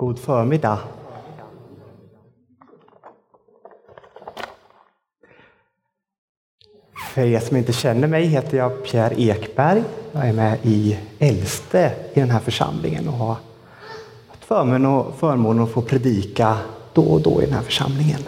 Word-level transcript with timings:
God 0.00 0.18
förmiddag. 0.18 0.78
För 7.14 7.22
er 7.22 7.40
som 7.40 7.56
inte 7.56 7.72
känner 7.72 8.08
mig 8.08 8.26
heter 8.26 8.58
jag 8.58 8.84
Pierre 8.84 9.14
Ekberg. 9.20 9.84
Jag 10.12 10.28
är 10.28 10.32
med 10.32 10.58
i 10.62 10.98
äldste 11.18 11.94
i 12.14 12.20
den 12.20 12.30
här 12.30 12.40
församlingen 12.40 13.08
och 13.08 13.14
har 13.14 13.36
haft 14.28 14.44
förmånen 15.18 15.62
att 15.62 15.70
få 15.70 15.82
predika 15.82 16.58
då 16.92 17.02
och 17.02 17.22
då 17.22 17.42
i 17.42 17.44
den 17.44 17.54
här 17.54 17.62
församlingen. 17.62 18.20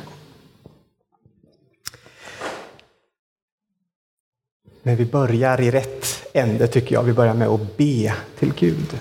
Men 4.82 4.96
vi 4.96 5.04
börjar 5.04 5.60
i 5.60 5.70
rätt 5.70 6.06
ände 6.32 6.66
tycker 6.66 6.94
jag. 6.94 7.02
Vi 7.02 7.12
börjar 7.12 7.34
med 7.34 7.48
att 7.48 7.76
be 7.76 8.14
till 8.38 8.52
Gud. 8.54 8.98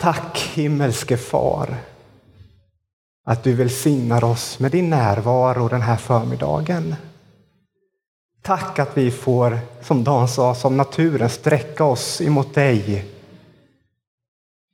Tack 0.00 0.38
himmelske 0.38 1.16
far 1.16 1.76
att 3.24 3.44
du 3.44 3.52
välsignar 3.52 4.24
oss 4.24 4.58
med 4.58 4.70
din 4.70 4.90
närvaro 4.90 5.68
den 5.68 5.82
här 5.82 5.96
förmiddagen. 5.96 6.94
Tack 8.42 8.78
att 8.78 8.96
vi 8.96 9.10
får, 9.10 9.58
som 9.82 10.04
Dan 10.04 10.28
sa, 10.28 10.54
som 10.54 10.76
naturen 10.76 11.30
sträcka 11.30 11.84
oss 11.84 12.20
emot 12.20 12.54
dig. 12.54 13.04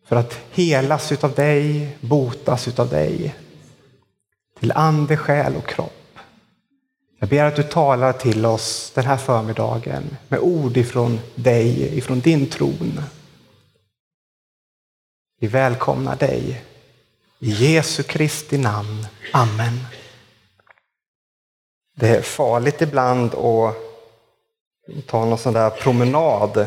För 0.07 0.17
att 0.17 0.39
helas 0.51 1.13
utav 1.13 1.35
dig, 1.35 1.97
botas 2.01 2.69
utav 2.69 2.89
dig. 2.89 3.35
Till 4.59 4.73
ande, 4.73 5.17
själ 5.17 5.57
och 5.57 5.67
kropp. 5.67 6.19
Jag 7.19 7.29
ber 7.29 7.45
att 7.45 7.57
du 7.57 7.63
talar 7.63 8.13
till 8.13 8.47
oss 8.47 8.93
den 8.95 9.05
här 9.05 9.17
förmiddagen 9.17 10.17
med 10.29 10.41
ord 10.41 10.77
ifrån 10.77 11.21
dig, 11.35 11.99
ifrån 11.99 12.21
din 12.21 12.47
tron. 12.47 13.01
Vi 15.39 15.47
välkomnar 15.47 16.17
dig. 16.17 16.63
I 17.39 17.51
Jesu 17.51 18.03
Kristi 18.03 18.59
namn. 18.59 19.07
Amen. 19.33 19.81
Det 21.97 22.09
är 22.09 22.23
farligt 22.23 22.83
ibland 22.83 23.35
att 23.35 23.77
ta 25.07 25.25
någon 25.25 25.39
sån 25.39 25.53
där 25.53 25.71
promenad 25.71 26.59
eh, 26.59 26.67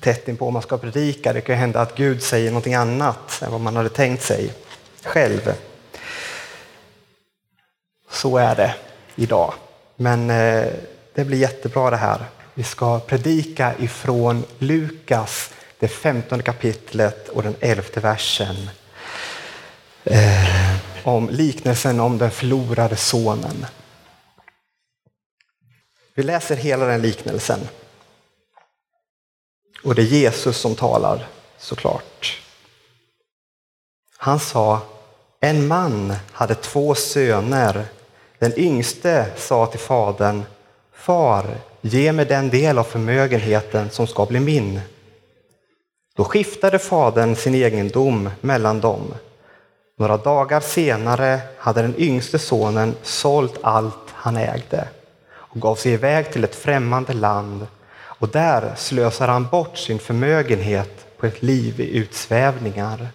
tätt 0.00 0.28
inpå 0.28 0.46
om 0.46 0.52
man 0.52 0.62
ska 0.62 0.78
predika. 0.78 1.32
Det 1.32 1.40
kan 1.40 1.56
hända 1.56 1.80
att 1.80 1.94
Gud 1.96 2.22
säger 2.22 2.50
någonting 2.50 2.74
annat 2.74 3.42
än 3.42 3.52
vad 3.52 3.60
man 3.60 3.76
hade 3.76 3.88
tänkt 3.88 4.22
sig 4.22 4.52
själv. 5.02 5.52
Så 8.10 8.38
är 8.38 8.56
det 8.56 8.74
idag. 9.16 9.54
Men 9.96 10.30
eh, 10.30 10.66
det 11.14 11.24
blir 11.24 11.38
jättebra 11.38 11.90
det 11.90 11.96
här. 11.96 12.24
Vi 12.54 12.62
ska 12.62 13.00
predika 13.00 13.74
ifrån 13.78 14.44
Lukas, 14.58 15.50
det 15.80 15.88
femtonde 15.88 16.44
kapitlet 16.44 17.28
och 17.28 17.42
den 17.42 17.54
elfte 17.60 18.00
versen. 18.00 18.70
Eh, 20.04 20.76
om 21.04 21.28
liknelsen 21.30 22.00
om 22.00 22.18
den 22.18 22.30
förlorade 22.30 22.96
sonen. 22.96 23.66
Vi 26.14 26.22
läser 26.22 26.56
hela 26.56 26.86
den 26.86 27.02
liknelsen. 27.02 27.60
Och 29.82 29.94
det 29.94 30.02
är 30.02 30.06
Jesus 30.06 30.56
som 30.56 30.74
talar 30.74 31.26
såklart. 31.58 32.42
Han 34.16 34.40
sa, 34.40 34.82
en 35.40 35.66
man 35.66 36.14
hade 36.32 36.54
två 36.54 36.94
söner 36.94 37.86
den 38.38 38.58
yngste 38.58 39.26
sa 39.36 39.66
till 39.66 39.80
fadern, 39.80 40.42
Far, 40.92 41.46
ge 41.80 42.12
mig 42.12 42.26
den 42.26 42.50
del 42.50 42.78
av 42.78 42.84
förmögenheten 42.84 43.90
som 43.90 44.06
ska 44.06 44.26
bli 44.26 44.40
min. 44.40 44.80
Då 46.16 46.24
skiftade 46.24 46.78
fadern 46.78 47.36
sin 47.36 47.54
egendom 47.54 48.30
mellan 48.40 48.80
dem. 48.80 49.14
Några 49.98 50.16
dagar 50.16 50.60
senare 50.60 51.40
hade 51.58 51.82
den 51.82 51.94
yngste 51.98 52.38
sonen 52.38 52.94
sålt 53.02 53.58
allt 53.62 54.10
han 54.12 54.36
ägde 54.36 54.88
och 55.32 55.60
gav 55.60 55.74
sig 55.74 55.92
iväg 55.92 56.32
till 56.32 56.44
ett 56.44 56.54
främmande 56.54 57.12
land 57.12 57.66
och 58.20 58.28
där 58.28 58.74
slösade 58.76 59.32
han 59.32 59.48
bort 59.48 59.78
sin 59.78 59.98
förmögenhet 59.98 61.06
på 61.18 61.26
ett 61.26 61.42
liv 61.42 61.80
i 61.80 61.96
utsvävningar. 61.96 63.08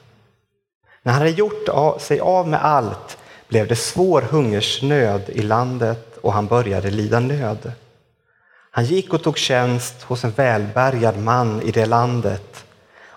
När 1.04 1.14
han 1.14 1.22
hade 1.22 1.32
gjort 1.32 1.68
sig 2.00 2.20
av 2.20 2.48
med 2.48 2.66
allt 2.66 3.18
blev 3.48 3.68
det 3.68 3.76
svår 3.76 4.22
hungersnöd 4.22 5.30
i 5.30 5.42
landet 5.42 6.18
och 6.22 6.34
han 6.34 6.48
började 6.48 6.90
lida 6.90 7.20
nöd. 7.20 7.72
Han 8.72 8.86
gick 8.86 9.14
och 9.14 9.24
tog 9.24 9.38
tjänst 9.38 10.04
hos 10.04 10.24
en 10.24 10.32
välbärgad 10.32 11.18
man 11.18 11.62
i 11.62 11.72
det 11.72 11.86
landet 11.86 12.65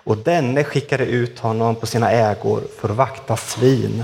och 0.09 0.17
denne 0.17 0.63
skickade 0.63 1.05
ut 1.05 1.39
honom 1.39 1.75
på 1.75 1.85
sina 1.85 2.11
ägor 2.11 2.63
för 2.77 2.89
att 2.89 2.95
vakta 2.95 3.37
svin. 3.37 4.03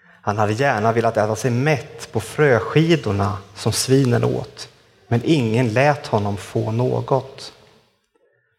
Han 0.00 0.38
hade 0.38 0.52
gärna 0.52 0.92
velat 0.92 1.16
äta 1.16 1.36
sig 1.36 1.50
mätt 1.50 2.12
på 2.12 2.20
fröskidorna 2.20 3.38
som 3.54 3.72
svinen 3.72 4.24
åt, 4.24 4.68
men 5.08 5.20
ingen 5.24 5.72
lät 5.72 6.06
honom 6.06 6.36
få 6.36 6.72
något. 6.72 7.52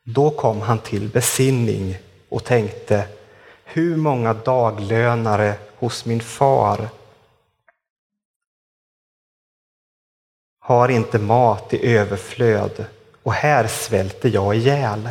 Då 0.03 0.29
kom 0.29 0.61
han 0.61 0.79
till 0.79 1.09
besinning 1.09 1.97
och 2.29 2.43
tänkte, 2.43 3.07
hur 3.63 3.97
många 3.97 4.33
daglönare 4.33 5.53
hos 5.75 6.05
min 6.05 6.21
far 6.21 6.89
har 10.59 10.89
inte 10.89 11.19
mat 11.19 11.73
i 11.73 11.95
överflöd 11.97 12.85
och 13.23 13.33
här 13.33 13.67
svälter 13.67 14.29
jag 14.29 14.55
ihjäl. 14.55 15.09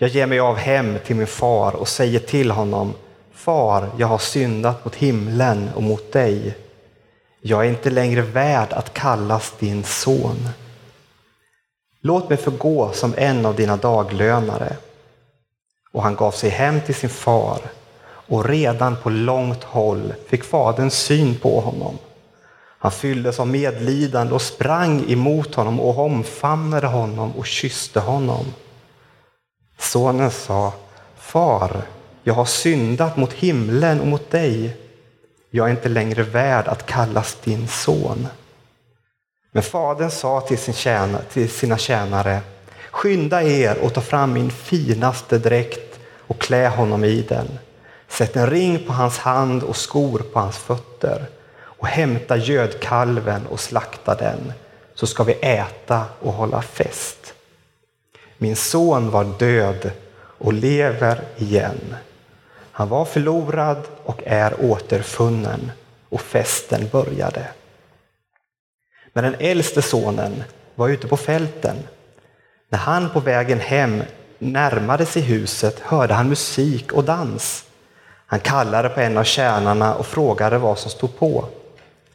Jag 0.00 0.10
ger 0.10 0.26
mig 0.26 0.40
av 0.40 0.56
hem 0.56 0.98
till 1.06 1.16
min 1.16 1.26
far 1.26 1.76
och 1.76 1.88
säger 1.88 2.18
till 2.18 2.50
honom 2.50 2.94
Far, 3.32 3.90
jag 3.98 4.06
har 4.06 4.18
syndat 4.18 4.84
mot 4.84 4.94
himlen 4.94 5.70
och 5.74 5.82
mot 5.82 6.12
dig. 6.12 6.56
Jag 7.40 7.64
är 7.64 7.68
inte 7.68 7.90
längre 7.90 8.22
värd 8.22 8.72
att 8.72 8.94
kallas 8.94 9.54
din 9.58 9.84
son. 9.84 10.48
Låt 12.00 12.28
mig 12.28 12.38
få 12.38 12.50
gå 12.50 12.92
som 12.92 13.14
en 13.16 13.46
av 13.46 13.56
dina 13.56 13.76
daglönare. 13.76 14.76
Och 15.92 16.02
han 16.02 16.16
gav 16.16 16.30
sig 16.30 16.50
hem 16.50 16.80
till 16.80 16.94
sin 16.94 17.10
far 17.10 17.58
och 18.04 18.44
redan 18.44 18.96
på 18.96 19.10
långt 19.10 19.64
håll 19.64 20.14
fick 20.26 20.44
fadern 20.44 20.90
syn 20.90 21.38
på 21.38 21.60
honom. 21.60 21.98
Han 22.78 22.92
fylldes 22.92 23.40
av 23.40 23.48
medlidande 23.48 24.34
och 24.34 24.42
sprang 24.42 25.04
emot 25.10 25.54
honom 25.54 25.80
och 25.80 25.98
omfamnade 25.98 26.86
honom 26.86 27.32
och 27.32 27.46
kysste 27.46 28.00
honom. 28.00 28.44
Sonen 29.78 30.30
sa, 30.30 30.72
Far, 31.16 31.82
jag 32.22 32.34
har 32.34 32.44
syndat 32.44 33.16
mot 33.16 33.32
himlen 33.32 34.00
och 34.00 34.06
mot 34.06 34.30
dig. 34.30 34.76
Jag 35.50 35.66
är 35.66 35.70
inte 35.70 35.88
längre 35.88 36.22
värd 36.22 36.68
att 36.68 36.86
kallas 36.86 37.36
din 37.44 37.68
son. 37.68 38.28
Men 39.52 39.62
fadern 39.62 40.10
sa 40.10 40.40
till, 40.40 40.58
sin 40.58 40.74
tjäna, 40.74 41.18
till 41.32 41.50
sina 41.50 41.78
tjänare, 41.78 42.40
skynda 42.90 43.42
er 43.42 43.78
och 43.78 43.94
ta 43.94 44.00
fram 44.00 44.32
min 44.32 44.50
finaste 44.50 45.38
dräkt 45.38 45.98
och 46.26 46.38
klä 46.38 46.68
honom 46.68 47.04
i 47.04 47.22
den. 47.22 47.58
Sätt 48.08 48.36
en 48.36 48.46
ring 48.46 48.86
på 48.86 48.92
hans 48.92 49.18
hand 49.18 49.62
och 49.62 49.76
skor 49.76 50.18
på 50.32 50.40
hans 50.40 50.56
fötter 50.56 51.26
och 51.60 51.86
hämta 51.86 52.36
gödkalven 52.36 53.46
och 53.46 53.60
slakta 53.60 54.14
den, 54.14 54.52
så 54.94 55.06
ska 55.06 55.24
vi 55.24 55.32
äta 55.32 56.04
och 56.20 56.32
hålla 56.32 56.62
fest. 56.62 57.34
Min 58.38 58.56
son 58.56 59.10
var 59.10 59.24
död 59.24 59.90
och 60.16 60.52
lever 60.52 61.20
igen. 61.36 61.96
Han 62.72 62.88
var 62.88 63.04
förlorad 63.04 63.82
och 64.04 64.22
är 64.26 64.70
återfunnen 64.70 65.70
och 66.08 66.20
festen 66.20 66.88
började. 66.92 67.46
Men 69.12 69.24
den 69.24 69.36
äldste 69.38 69.82
sonen 69.82 70.44
var 70.74 70.88
ute 70.88 71.08
på 71.08 71.16
fälten. 71.16 71.76
När 72.68 72.78
han 72.78 73.10
på 73.10 73.20
vägen 73.20 73.60
hem 73.60 74.02
närmade 74.38 75.06
sig 75.06 75.22
huset 75.22 75.80
hörde 75.80 76.14
han 76.14 76.28
musik 76.28 76.92
och 76.92 77.04
dans. 77.04 77.64
Han 78.26 78.40
kallade 78.40 78.88
på 78.88 79.00
en 79.00 79.18
av 79.18 79.24
tjänarna 79.24 79.94
och 79.94 80.06
frågade 80.06 80.58
vad 80.58 80.78
som 80.78 80.90
stod 80.90 81.18
på. 81.18 81.44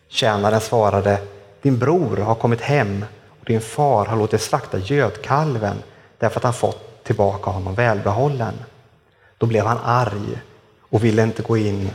Tjänaren 0.07 0.61
svarade, 0.61 1.17
din 1.61 1.79
bror 1.79 2.17
har 2.17 2.35
kommit 2.35 2.61
hem 2.61 3.05
och 3.39 3.45
din 3.45 3.61
far 3.61 4.05
har 4.05 4.17
låtit 4.17 4.41
slakta 4.41 4.77
gödkalven 4.77 5.77
därför 6.23 6.39
att 6.39 6.43
han 6.43 6.53
fått 6.53 7.03
tillbaka 7.03 7.49
honom 7.49 7.75
välbehållen. 7.75 8.53
Då 9.37 9.45
blev 9.45 9.65
han 9.65 9.77
arg 9.83 10.41
och 10.81 11.03
ville 11.03 11.23
inte 11.23 11.41
gå 11.41 11.57
in. 11.57 11.89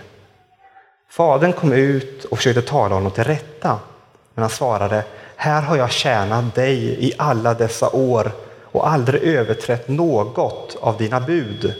Fadern 1.11 1.53
kom 1.53 1.73
ut 1.73 2.25
och 2.25 2.37
försökte 2.37 2.63
tala 2.63 2.95
honom 2.95 3.11
till 3.11 3.25
rätta, 3.25 3.79
men 4.35 4.43
han 4.43 4.51
svarade, 4.51 5.05
här 5.37 5.63
har 5.63 5.77
jag 5.77 5.91
tjänat 5.91 6.55
dig 6.55 7.07
i 7.07 7.13
alla 7.19 7.55
dessa 7.55 7.91
år 7.91 8.33
och 8.63 8.89
aldrig 8.89 9.23
överträtt 9.23 9.89
något 9.89 10.77
av 10.81 10.97
dina 10.97 11.21
bud. 11.21 11.75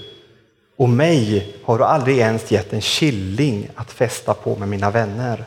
Och 0.77 0.89
mig 0.89 1.55
har 1.65 1.79
du 1.79 1.85
aldrig 1.85 2.19
ens 2.19 2.51
gett 2.51 2.73
en 2.73 2.81
killing 2.81 3.71
att 3.75 3.91
fästa 3.91 4.35
på 4.35 4.57
med 4.57 4.69
mina 4.69 4.91
vänner. 4.91 5.45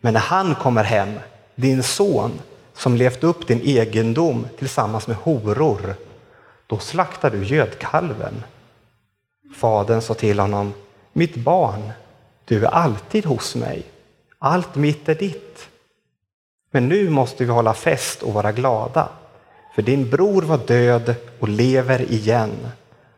Men 0.00 0.12
när 0.12 0.20
han 0.20 0.54
kommer 0.54 0.84
hem, 0.84 1.20
din 1.54 1.82
son, 1.82 2.40
som 2.78 2.96
levt 2.96 3.24
upp 3.24 3.46
din 3.46 3.60
egendom 3.60 4.46
tillsammans 4.58 5.06
med 5.06 5.16
horor, 5.16 5.94
då 6.66 6.78
slaktar 6.78 7.30
du 7.30 7.44
gödkalven. 7.44 8.44
Fadern 9.56 10.00
sa 10.00 10.14
till 10.14 10.40
honom, 10.40 10.72
mitt 11.12 11.36
barn, 11.36 11.90
du 12.44 12.64
är 12.64 12.68
alltid 12.68 13.26
hos 13.26 13.54
mig. 13.54 13.82
Allt 14.38 14.74
mitt 14.74 15.08
är 15.08 15.14
ditt. 15.14 15.68
Men 16.70 16.88
nu 16.88 17.10
måste 17.10 17.44
vi 17.44 17.50
hålla 17.50 17.74
fest 17.74 18.22
och 18.22 18.32
vara 18.32 18.52
glada. 18.52 19.08
För 19.74 19.82
din 19.82 20.10
bror 20.10 20.42
var 20.42 20.58
död 20.58 21.14
och 21.38 21.48
lever 21.48 22.12
igen. 22.12 22.68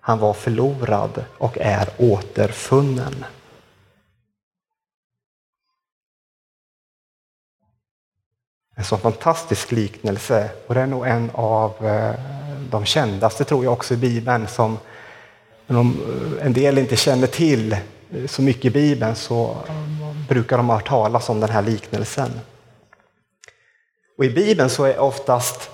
Han 0.00 0.18
var 0.18 0.32
förlorad 0.32 1.24
och 1.38 1.58
är 1.58 1.88
återfunnen. 1.98 3.24
En 8.80 8.84
så 8.84 8.96
fantastisk 8.96 9.72
liknelse 9.72 10.50
och 10.66 10.74
det 10.74 10.80
är 10.80 10.86
nog 10.86 11.06
en 11.06 11.30
av 11.34 11.86
eh, 11.86 12.14
de 12.70 12.84
kändaste 12.84 13.44
tror 13.44 13.64
jag 13.64 13.72
också 13.72 13.94
i 13.94 13.96
Bibeln 13.96 14.48
som 14.48 14.78
om 15.66 16.00
eh, 16.38 16.46
en 16.46 16.52
del 16.52 16.78
inte 16.78 16.96
känner 16.96 17.26
till 17.26 17.72
eh, 17.72 17.78
så 18.26 18.42
mycket 18.42 18.64
i 18.64 18.70
Bibeln 18.70 19.16
så 19.16 19.56
brukar 20.28 20.56
de 20.56 20.68
ha 20.68 20.76
hört 20.76 20.88
talas 20.88 21.28
om 21.28 21.40
den 21.40 21.50
här 21.50 21.62
liknelsen. 21.62 22.30
Och 24.18 24.24
I 24.24 24.30
Bibeln 24.30 24.70
så 24.70 24.84
är 24.84 24.98
oftast 24.98 25.70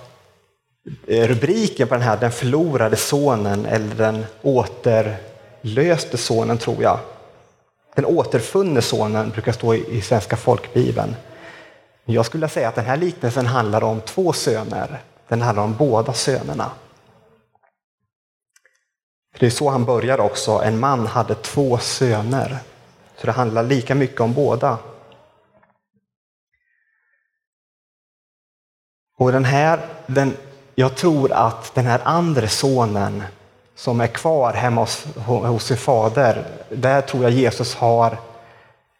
rubriken 1.07 1.87
på 1.87 1.93
den 1.93 2.03
här 2.03 2.17
den 2.17 2.31
förlorade 2.31 2.95
sonen 2.95 3.65
eller 3.65 3.95
den 3.95 4.25
återlöste 4.41 6.17
sonen 6.17 6.57
tror 6.57 6.83
jag. 6.83 6.99
Den 7.95 8.05
återfunne 8.05 8.81
sonen 8.81 9.29
brukar 9.29 9.51
stå 9.51 9.75
i 9.75 10.01
Svenska 10.01 10.35
folkbibeln. 10.35 11.15
Jag 12.09 12.25
skulle 12.25 12.49
säga 12.49 12.69
att 12.69 12.75
den 12.75 12.85
här 12.85 12.97
liknelsen 12.97 13.45
handlar 13.45 13.83
om 13.83 14.01
två 14.01 14.33
söner. 14.33 15.01
Den 15.27 15.41
handlar 15.41 15.63
om 15.63 15.75
båda 15.75 16.13
sönerna. 16.13 16.71
Det 19.39 19.45
är 19.45 19.49
så 19.49 19.69
han 19.69 19.85
börjar 19.85 20.19
också. 20.19 20.51
En 20.51 20.79
man 20.79 21.07
hade 21.07 21.35
två 21.35 21.77
söner. 21.77 22.59
Så 23.17 23.25
det 23.25 23.31
handlar 23.31 23.63
lika 23.63 23.95
mycket 23.95 24.21
om 24.21 24.33
båda. 24.33 24.77
Och 29.17 29.31
den 29.31 29.45
här, 29.45 29.79
den, 30.05 30.37
jag 30.75 30.95
tror 30.95 31.31
att 31.31 31.75
den 31.75 31.85
här 31.85 32.01
andra 32.03 32.47
sonen 32.47 33.23
som 33.75 34.01
är 34.01 34.07
kvar 34.07 34.53
hemma 34.53 34.81
hos, 34.81 35.05
hos 35.25 35.65
sin 35.65 35.77
fader, 35.77 36.45
där 36.69 37.01
tror 37.01 37.23
jag 37.23 37.31
Jesus 37.31 37.75
har 37.75 38.17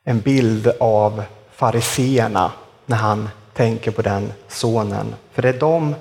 en 0.04 0.20
bild 0.20 0.68
av 0.80 1.24
fariseerna 1.52 2.52
när 2.88 2.98
han 2.98 3.30
tänker 3.54 3.92
på 3.92 4.02
den 4.02 4.34
sonen. 4.48 5.16
För 5.32 5.42
det 5.42 5.50
är 5.50 5.60
de 5.60 5.96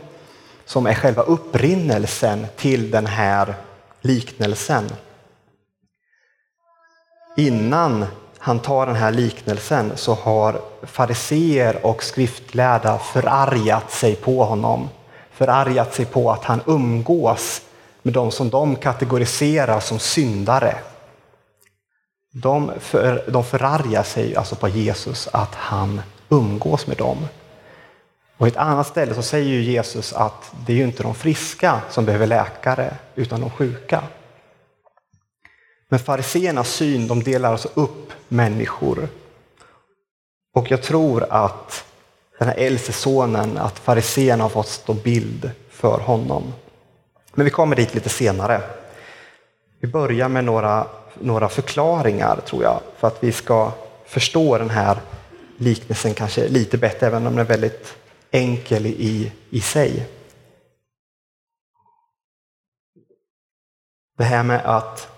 som 0.65 0.87
är 0.87 0.94
själva 0.94 1.23
upprinnelsen 1.23 2.47
till 2.56 2.91
den 2.91 3.06
här 3.06 3.55
liknelsen. 4.00 4.91
Innan 7.37 8.06
han 8.38 8.59
tar 8.59 8.87
den 8.87 8.97
här 8.97 9.12
liknelsen 9.12 9.93
så 9.97 10.15
har 10.15 10.61
fariseer 10.83 11.87
och 11.87 12.03
skriftlärda 12.03 12.99
förargat 12.99 13.91
sig 13.91 14.17
på 14.17 14.44
honom. 14.44 14.89
Förargat 15.31 15.94
sig 15.94 16.05
på 16.05 16.31
att 16.31 16.44
han 16.44 16.61
umgås 16.67 17.62
med 18.03 18.15
de 18.15 18.31
som 18.31 18.50
de 18.50 18.77
kategoriserar 18.77 19.81
som 19.81 19.99
syndare. 19.99 20.77
De, 22.32 22.73
för, 22.79 23.25
de 23.29 23.44
förargar 23.44 24.03
sig 24.03 24.37
alltså 24.37 24.56
på 24.56 24.69
Jesus 24.69 25.29
att 25.32 25.55
han 25.55 26.03
umgås 26.28 26.87
med 26.87 26.96
dem. 26.96 27.28
Och 28.37 28.46
i 28.46 28.50
ett 28.50 28.56
annat 28.56 28.87
ställe 28.87 29.14
så 29.14 29.23
säger 29.23 29.49
ju 29.49 29.62
Jesus 29.62 30.12
att 30.12 30.52
det 30.67 30.73
är 30.73 30.76
ju 30.76 30.84
inte 30.84 31.02
de 31.02 31.14
friska 31.14 31.81
som 31.90 32.05
behöver 32.05 32.26
läkare, 32.26 32.94
utan 33.14 33.40
de 33.40 33.50
sjuka. 33.50 34.02
Men 35.88 35.99
fariseernas 35.99 36.69
syn, 36.69 37.08
de 37.08 37.23
delar 37.23 37.52
alltså 37.52 37.69
upp 37.75 38.12
människor. 38.28 39.08
Och 40.55 40.70
jag 40.70 40.82
tror 40.82 41.26
att 41.31 41.84
den 42.38 42.49
här 42.49 42.56
äldste 42.56 42.93
sonen, 42.93 43.58
att 43.58 43.79
fariseerna 43.79 44.44
har 44.44 44.49
fått 44.49 44.69
stå 44.69 44.94
bild 44.94 45.50
för 45.70 45.99
honom. 45.99 46.52
Men 47.34 47.44
vi 47.44 47.50
kommer 47.50 47.76
dit 47.76 47.94
lite 47.94 48.08
senare. 48.08 48.61
Vi 49.81 49.88
börjar 49.88 50.29
med 50.29 50.44
några, 50.44 50.87
några 51.14 51.49
förklaringar, 51.49 52.40
tror 52.46 52.62
jag, 52.62 52.81
för 52.99 53.06
att 53.08 53.22
vi 53.22 53.32
ska 53.32 53.72
förstå 54.06 54.58
den 54.58 54.70
här 54.70 54.99
liknelsen 55.56 56.14
kanske 56.14 56.49
lite 56.49 56.79
bättre, 56.79 57.06
även 57.06 57.26
om 57.26 57.37
den 57.37 57.47
är 57.47 57.49
väldigt 57.49 57.97
enkel 58.31 58.87
i, 58.87 59.32
i 59.50 59.61
sig. 59.61 60.06
Det 64.19 64.25
här 64.25 64.43
med 64.43 64.61
att 64.64 65.08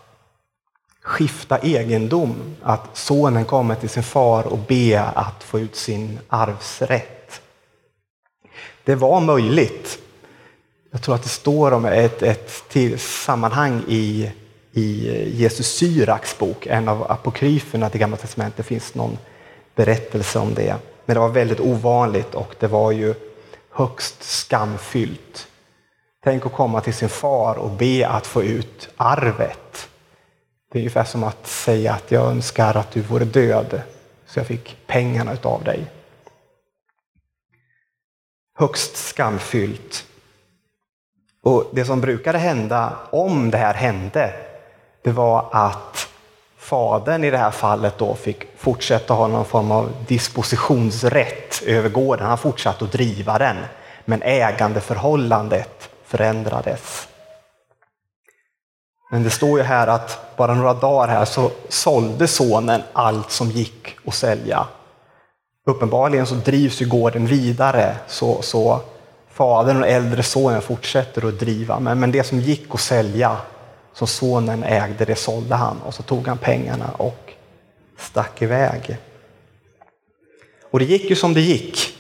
skifta 1.03 1.59
egendom, 1.59 2.57
att 2.63 2.97
sonen 2.97 3.45
kommer 3.45 3.75
till 3.75 3.89
sin 3.89 4.03
far 4.03 4.47
och 4.47 4.59
ber 4.59 5.19
att 5.19 5.45
få 5.45 5.61
ut 5.61 5.77
sin 5.77 6.19
arvsrätt. 6.29 7.41
Det 8.85 8.95
var 8.95 9.21
möjligt. 9.21 9.99
Jag 10.91 11.03
tror 11.03 11.15
att 11.15 11.23
det 11.23 11.29
står 11.29 11.73
om 11.73 11.85
ett, 11.85 12.23
ett 12.23 12.69
till 12.69 12.99
sammanhang 12.99 13.83
i, 13.89 14.33
i 14.73 15.13
Jesus 15.37 15.67
Syraks 15.67 16.39
bok, 16.39 16.67
en 16.67 16.89
av 16.89 17.11
apokryferna 17.13 17.91
till 17.91 18.01
Gamla 18.01 18.17
Testamentet. 18.17 18.67
Finns 18.67 18.95
någon 18.95 19.19
berättelse 19.79 20.39
om 20.39 20.55
det. 20.55 20.77
Men 21.05 21.15
det 21.15 21.21
var 21.21 21.29
väldigt 21.29 21.61
ovanligt 21.61 22.35
och 22.35 22.55
det 22.59 22.67
var 22.67 22.93
ju 22.93 23.15
högst 23.71 24.23
skamfyllt. 24.23 25.49
Tänk 26.25 26.47
att 26.47 26.53
komma 26.53 26.81
till 26.81 26.95
sin 26.95 27.09
far 27.09 27.55
och 27.59 27.71
be 27.71 28.09
att 28.09 28.27
få 28.27 28.43
ut 28.43 28.89
arvet. 28.97 29.89
Det 30.73 30.79
är 30.79 30.81
ungefär 30.81 31.05
som 31.05 31.25
att 31.25 31.47
säga 31.47 31.93
att 31.93 32.11
jag 32.11 32.27
önskar 32.27 32.75
att 32.77 32.91
du 32.91 33.01
vore 33.01 33.25
död 33.25 33.83
så 34.27 34.39
jag 34.39 34.47
fick 34.47 34.77
pengarna 34.87 35.33
utav 35.33 35.65
dig. 35.65 35.87
Högst 38.55 38.97
skamfyllt. 38.97 40.05
Och 41.43 41.65
Det 41.73 41.85
som 41.85 42.01
brukade 42.01 42.39
hända 42.39 42.97
om 43.11 43.51
det 43.51 43.59
här 43.59 43.75
hände, 43.75 44.35
det 45.03 45.13
var 45.13 45.49
att 45.53 46.08
fadern 46.69 47.25
i 47.25 47.31
det 47.31 47.39
här 47.39 47.51
fallet 47.51 47.99
då 47.99 48.15
fick 48.15 48.59
fortsätta 48.59 49.15
ha 49.15 49.27
någon 49.27 49.45
form 49.45 49.71
av 49.71 49.91
dispositionsrätt 50.07 51.63
över 51.67 51.89
gården. 51.89 52.27
Han 52.27 52.39
fortsatte 52.39 52.85
att 52.85 52.93
driva 52.93 53.39
den, 53.39 53.57
men 54.05 54.23
ägandeförhållandet 54.23 55.89
förändrades. 56.05 57.09
Men 59.11 59.23
det 59.23 59.31
står 59.31 59.59
ju 59.59 59.65
här 59.65 59.87
att 59.87 60.37
bara 60.37 60.55
några 60.55 60.75
dagar 60.75 61.09
här 61.09 61.25
så 61.25 61.51
sålde 61.69 62.27
sonen 62.27 62.83
allt 62.93 63.31
som 63.31 63.51
gick 63.51 63.97
att 64.07 64.15
sälja. 64.15 64.67
Uppenbarligen 65.67 66.27
så 66.27 66.35
drivs 66.35 66.83
ju 66.83 66.89
gården 66.89 67.27
vidare 67.27 67.97
så, 68.07 68.43
så 68.43 68.81
fadern 69.33 69.83
och 69.83 69.89
äldre 69.89 70.23
sonen 70.23 70.63
fortsätter 70.63 71.29
att 71.29 71.41
driva. 71.41 71.81
Men, 71.81 72.01
men 72.01 72.13
det 72.13 72.25
som 72.25 72.41
gick 72.41 72.75
att 72.75 72.81
sälja 72.81 73.37
som 73.99 74.07
sonen 74.07 74.65
ägde, 74.65 75.05
det 75.05 75.17
sålde 75.17 75.55
han 75.55 75.81
och 75.81 75.95
så 75.95 76.03
tog 76.03 76.27
han 76.27 76.39
pengarna 76.39 76.91
och 76.91 77.33
stack 77.97 78.43
iväg. 78.43 78.99
Och 80.71 80.79
det 80.79 80.85
gick 80.85 81.11
ju 81.11 81.17
som 81.17 81.35
det 81.35 81.41
gick. 81.41 81.95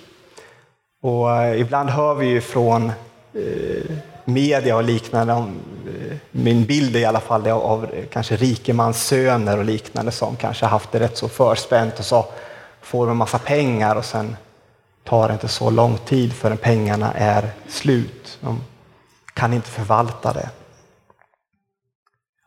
Och 1.03 1.37
eh, 1.37 1.61
ibland 1.61 1.91
hör 1.91 2.15
vi 2.15 2.27
ju 2.27 2.41
från 2.41 2.93
eh, 3.35 3.97
media 4.25 4.77
och 4.77 4.85
liknande, 4.85 5.33
eh, 5.33 6.17
min 6.31 6.65
bild 6.65 6.97
är 6.97 7.01
i 7.01 7.05
alla 7.05 7.21
fall 7.21 7.49
av, 7.49 7.63
av 7.63 7.91
kanske 8.13 8.37
rikemans 8.37 9.07
söner 9.07 9.59
och 9.59 9.65
liknande 9.65 10.13
som 10.13 10.37
kanske 10.37 10.67
haft 10.67 10.93
det 10.93 11.01
rätt 11.01 11.17
så 11.17 11.29
förspänt 11.29 11.99
och 11.99 12.05
så 12.05 12.27
får 12.81 13.07
de 13.07 13.11
en 13.11 13.17
massa 13.17 13.39
pengar 13.39 13.97
och 13.97 14.05
sen 14.05 14.37
tar 15.05 15.29
det 15.29 15.33
inte 15.33 15.49
så 15.49 15.71
lång 15.71 15.99
tid 15.99 16.33
förrän 16.33 16.57
pengarna 16.57 17.13
är 17.13 17.51
slut. 17.69 18.39
De 18.41 18.61
kan 19.35 19.53
inte 19.53 19.69
förvalta 19.69 20.33
det. 20.33 20.49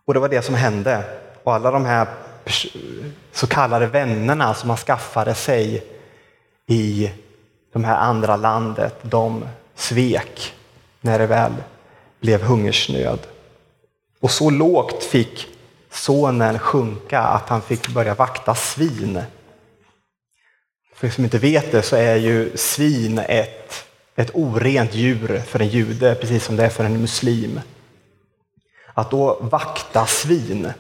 Och 0.06 0.14
det 0.14 0.20
var 0.20 0.30
det 0.30 0.42
som 0.42 0.56
hände. 0.56 1.04
Och 1.44 1.54
alla 1.54 1.72
de 1.72 1.86
här 1.86 2.08
så 3.32 3.48
kallade 3.48 3.88
vännerna 3.88 4.54
som 4.54 4.68
man 4.68 4.78
skaffade 4.78 5.36
sig 5.36 5.84
i 6.68 7.12
de 7.74 7.84
här 7.84 7.98
andra 7.98 8.36
landet, 8.36 8.96
de 9.02 9.46
svek 9.76 10.54
när 11.02 11.20
det 11.20 11.28
väl 11.28 11.54
blev 12.20 12.42
hungersnöd. 12.42 13.20
Och 14.20 14.32
så 14.32 14.50
lågt 14.50 15.04
fick 15.04 15.48
sonen 15.92 16.60
sjunka 16.60 17.20
att 17.20 17.50
han 17.50 17.62
fick 17.62 17.88
börja 17.88 18.16
vakta 18.16 18.56
svin. 18.56 19.22
För 20.96 21.08
er 21.08 21.12
som 21.12 21.24
inte 21.24 21.38
vet 21.38 21.72
det 21.72 21.82
så 21.82 21.96
är 21.96 22.16
ju 22.16 22.58
svin 22.58 23.20
ett, 23.20 23.86
ett 24.16 24.32
orent 24.34 24.96
djur 24.96 25.42
för 25.48 25.60
en 25.60 25.68
jude, 25.68 26.16
precis 26.16 26.46
som 26.46 26.56
det 26.56 26.66
är 26.66 26.70
för 26.70 26.84
en 26.84 27.02
muslim. 27.02 27.60
Att 28.94 29.12
då 29.12 29.38
vakta 29.42 30.06
svin, 30.06 30.74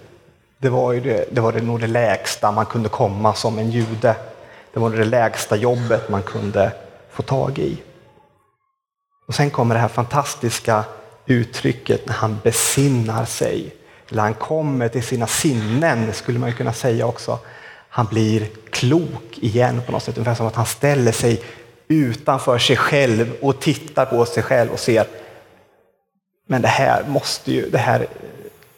det 0.57 0.69
var, 0.69 0.93
ju 0.93 0.99
det, 0.99 1.25
det 1.31 1.41
var 1.41 1.51
det 1.51 1.61
nog 1.61 1.79
det 1.79 1.87
lägsta 1.87 2.51
man 2.51 2.65
kunde 2.65 2.89
komma 2.89 3.33
som 3.33 3.59
en 3.59 3.71
jude. 3.71 4.15
Det 4.73 4.79
var 4.79 4.89
det 4.89 5.05
lägsta 5.05 5.55
jobbet 5.55 6.09
man 6.09 6.23
kunde 6.23 6.71
få 7.11 7.23
tag 7.23 7.59
i. 7.59 7.77
Och 9.27 9.35
sen 9.35 9.49
kommer 9.49 9.75
det 9.75 9.81
här 9.81 9.87
fantastiska 9.87 10.83
uttrycket 11.25 12.07
när 12.07 12.13
han 12.13 12.39
besinnar 12.43 13.25
sig. 13.25 13.75
eller 14.09 14.21
han 14.21 14.33
kommer 14.33 14.87
till 14.87 15.03
sina 15.03 15.27
sinnen 15.27 16.13
skulle 16.13 16.39
man 16.39 16.53
kunna 16.53 16.73
säga 16.73 17.05
också. 17.05 17.39
Han 17.89 18.05
blir 18.05 18.47
klok 18.69 19.37
igen 19.37 19.81
på 19.85 19.91
något 19.91 20.03
sätt, 20.03 20.17
ungefär 20.17 20.35
som 20.35 20.47
att 20.47 20.55
han 20.55 20.65
ställer 20.65 21.11
sig 21.11 21.43
utanför 21.87 22.57
sig 22.57 22.75
själv 22.75 23.33
och 23.41 23.59
tittar 23.59 24.05
på 24.05 24.25
sig 24.25 24.43
själv 24.43 24.71
och 24.71 24.79
ser, 24.79 25.07
men 26.51 26.61
det 26.61 26.67
här 26.67 27.03
måste 27.03 27.51
ju, 27.51 27.69
det 27.69 27.77
här, 27.77 28.07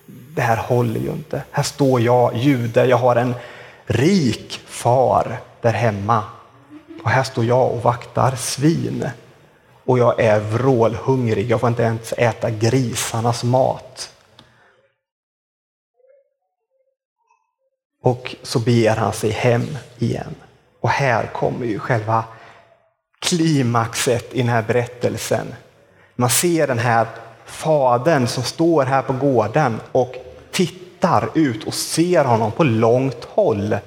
det 0.05 0.41
här 0.41 0.57
håller 0.57 0.99
ju 0.99 1.09
inte. 1.09 1.43
Här 1.51 1.63
står 1.63 2.01
jag, 2.01 2.35
jude, 2.35 2.85
jag 2.85 2.97
har 2.97 3.15
en 3.15 3.35
rik 3.85 4.61
far 4.65 5.39
där 5.61 5.73
hemma. 5.73 6.23
Och 7.03 7.09
här 7.09 7.23
står 7.23 7.45
jag 7.45 7.71
och 7.71 7.83
vaktar 7.83 8.35
svin. 8.35 9.09
Och 9.85 9.99
jag 9.99 10.19
är 10.19 10.39
vrålhungrig, 10.39 11.51
jag 11.51 11.59
får 11.59 11.69
inte 11.69 11.83
ens 11.83 12.13
äta 12.17 12.49
grisarnas 12.49 13.43
mat. 13.43 14.13
Och 18.01 18.35
så 18.43 18.59
beger 18.59 18.95
han 18.95 19.13
sig 19.13 19.29
hem 19.29 19.77
igen. 19.97 20.35
Och 20.79 20.89
här 20.89 21.25
kommer 21.25 21.65
ju 21.65 21.79
själva 21.79 22.23
klimaxet 23.19 24.33
i 24.33 24.37
den 24.37 24.49
här 24.49 24.63
berättelsen. 24.63 25.55
Man 26.15 26.29
ser 26.29 26.67
den 26.67 26.79
här 26.79 27.07
fadern 27.53 28.27
som 28.27 28.43
står 28.43 28.85
här 28.85 29.01
på 29.01 29.13
gården 29.13 29.79
och 29.91 30.15
tittar 30.51 31.29
ut 31.33 31.63
och 31.63 31.73
ser 31.73 32.25
honom 32.25 32.51
på 32.51 32.63
långt 32.63 33.25
håll. 33.25 33.77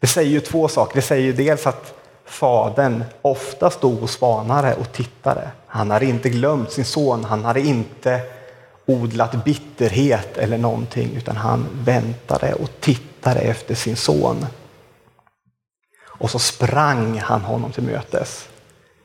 Det 0.00 0.06
säger 0.06 0.30
ju 0.30 0.40
två 0.40 0.68
saker. 0.68 0.94
Det 0.94 1.02
säger 1.02 1.24
ju 1.24 1.32
dels 1.32 1.66
att 1.66 1.94
fadern 2.24 3.04
ofta 3.22 3.70
stod 3.70 4.02
och 4.02 4.10
spanade 4.10 4.74
och 4.74 4.92
tittade. 4.92 5.50
Han 5.66 5.90
hade 5.90 6.06
inte 6.06 6.30
glömt 6.30 6.72
sin 6.72 6.84
son, 6.84 7.24
han 7.24 7.44
hade 7.44 7.60
inte 7.60 8.20
odlat 8.86 9.44
bitterhet 9.44 10.38
eller 10.38 10.58
någonting, 10.58 11.10
utan 11.16 11.36
han 11.36 11.66
väntade 11.72 12.54
och 12.54 12.70
tittade 12.80 13.40
efter 13.40 13.74
sin 13.74 13.96
son. 13.96 14.46
Och 16.06 16.30
så 16.30 16.38
sprang 16.38 17.18
han 17.18 17.40
honom 17.40 17.72
till 17.72 17.82
mötes. 17.82 18.48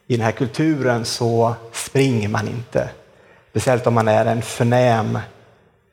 I 0.08 0.18
den 0.18 0.25
här 0.25 0.32
kulturen 0.32 1.06
så 1.06 1.56
springer 1.72 2.30
man 2.30 2.48
inte. 2.48 2.90
Speciellt 3.55 3.88
om 3.88 3.93
man 3.93 4.07
är 4.07 4.25
en 4.25 4.41
förnäm 4.41 5.19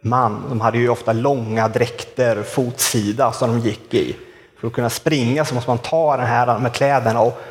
man. 0.01 0.45
De 0.49 0.61
hade 0.61 0.79
ju 0.79 0.89
ofta 0.89 1.13
långa 1.13 1.69
dräkter, 1.69 2.43
fotsida, 2.43 3.33
som 3.33 3.51
de 3.51 3.69
gick 3.69 3.95
i. 3.95 4.17
För 4.61 4.67
att 4.67 4.73
kunna 4.73 4.91
springa 4.91 5.45
så 5.45 5.55
måste 5.55 5.71
man 5.71 5.79
ta 5.79 6.17
den 6.17 6.27
här 6.27 6.59
med 6.59 6.73
kläderna 6.73 7.21
och 7.21 7.43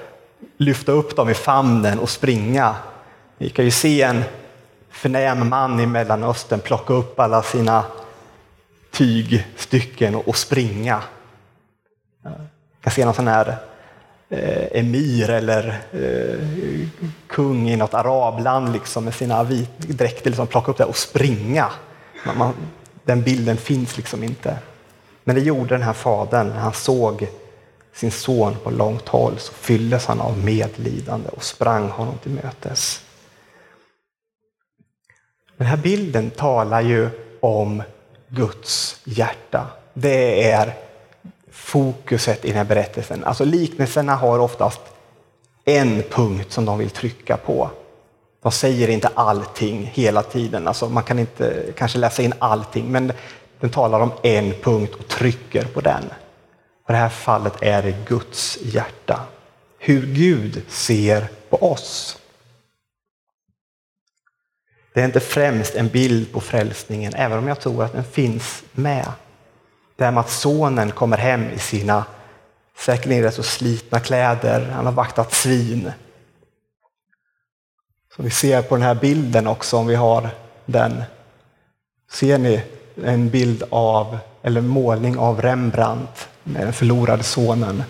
lyfta 0.57 0.91
upp 0.91 1.15
dem 1.15 1.29
i 1.29 1.33
famnen 1.33 1.99
och 1.99 2.09
springa. 2.09 2.75
Vi 3.37 3.49
kan 3.49 3.65
ju 3.65 3.71
se 3.71 4.01
en 4.01 4.23
förnäm 4.89 5.49
man 5.49 5.79
i 5.79 5.85
Mellanöstern 5.85 6.59
plocka 6.59 6.93
upp 6.93 7.19
alla 7.19 7.43
sina 7.43 7.83
tygstycken 8.91 10.15
och 10.15 10.37
springa. 10.37 11.01
Jag 12.23 12.33
kan 12.81 12.93
se 12.93 13.05
någon 13.05 13.13
sån 13.13 13.27
här 13.27 13.55
Eh, 14.33 14.79
emir 14.79 15.29
eller 15.29 15.81
eh, 15.91 16.88
kung 17.27 17.69
i 17.69 17.75
något 17.75 17.93
arabland 17.93 18.73
liksom, 18.73 19.05
med 19.05 19.13
sina 19.13 19.43
dräkter, 19.77 20.29
liksom, 20.29 20.47
plocka 20.47 20.71
upp 20.71 20.77
det 20.77 20.85
och 20.85 20.97
springa. 20.97 21.71
Man, 22.25 22.38
man, 22.38 22.53
den 23.03 23.21
bilden 23.21 23.57
finns 23.57 23.97
liksom 23.97 24.23
inte. 24.23 24.57
Men 25.23 25.35
det 25.35 25.41
gjorde 25.41 25.75
den 25.75 25.81
här 25.81 25.93
fadern 25.93 26.47
när 26.47 26.59
han 26.59 26.73
såg 26.73 27.27
sin 27.93 28.11
son 28.11 28.55
på 28.63 28.69
långt 28.69 29.07
håll 29.07 29.39
så 29.39 29.53
fylldes 29.53 30.05
han 30.05 30.21
av 30.21 30.38
medlidande 30.38 31.29
och 31.29 31.43
sprang 31.43 31.89
honom 31.89 32.17
till 32.17 32.31
mötes. 32.31 33.01
Den 35.57 35.67
här 35.67 35.77
bilden 35.77 36.29
talar 36.29 36.81
ju 36.81 37.09
om 37.39 37.83
Guds 38.27 39.01
hjärta. 39.03 39.67
Det 39.93 40.51
är 40.51 40.73
fokuset 41.51 42.46
i 42.46 42.48
den 42.48 42.58
här 42.58 42.65
berättelsen. 42.65 43.24
Alltså 43.24 43.46
liknelserna 43.46 44.15
har 44.15 44.39
oftast 44.39 44.81
en 45.65 46.03
punkt 46.10 46.51
som 46.51 46.65
de 46.65 46.77
vill 46.77 46.89
trycka 46.89 47.38
på. 47.38 47.70
De 48.43 48.51
säger 48.51 48.88
inte 48.88 49.10
allting 49.13 49.91
hela 49.93 50.24
tiden. 50.24 50.67
Alltså 50.67 50.89
man 50.89 51.03
kan 51.03 51.20
inte 51.20 51.74
kanske 51.75 51.98
läsa 51.98 52.24
in 52.24 52.34
allting, 52.39 52.91
men 52.91 53.13
den 53.60 53.70
talar 53.70 54.00
om 54.00 54.12
en 54.24 54.53
punkt 54.53 54.96
och 54.96 55.08
trycker 55.08 55.65
på 55.65 55.81
den. 55.81 56.03
I 56.03 56.91
det 56.91 56.98
här 56.98 57.10
fallet 57.10 57.53
är 57.62 57.84
det 57.84 57.96
Guds 58.08 58.58
hjärta. 58.62 59.20
Hur 59.79 60.05
Gud 60.05 60.62
ser 60.67 61.27
på 61.50 61.72
oss. 61.72 62.17
Det 64.93 65.01
är 65.01 65.05
inte 65.05 65.20
främst 65.20 65.75
en 65.75 65.88
bild 65.88 66.31
på 66.31 66.41
frälsningen, 66.41 67.13
även 67.15 67.38
om 67.38 67.48
jag 67.48 67.60
tror 67.60 67.84
att 67.84 67.93
den 67.93 68.03
finns 68.03 68.63
med. 68.72 69.12
Det 70.01 70.05
här 70.05 70.12
med 70.12 70.22
att 70.22 70.29
sonen 70.29 70.91
kommer 70.91 71.17
hem 71.17 71.50
i 71.50 71.60
sina 71.60 72.05
säkerligen 72.77 73.24
rätt 73.24 73.34
så 73.34 73.43
slitna 73.43 74.00
kläder, 74.00 74.72
han 74.75 74.86
har 74.86 74.93
vaktat 74.93 75.34
svin. 75.34 75.91
Så 78.15 78.24
vi 78.24 78.29
ser 78.29 78.62
på 78.62 78.75
den 78.75 78.84
här 78.84 78.96
bilden 78.96 79.48
också, 79.48 79.77
om 79.77 79.88
vi 79.88 79.96
har 79.96 80.29
den. 80.65 81.03
Ser 82.12 82.38
ni 82.38 82.63
en 83.03 83.29
bild 83.29 83.63
av, 83.70 84.17
eller 84.43 84.62
målning 84.62 85.17
av 85.17 85.41
Rembrandt 85.41 86.29
med 86.43 86.62
den 86.62 86.74
förlorade 86.74 87.24
sonen. 87.24 87.84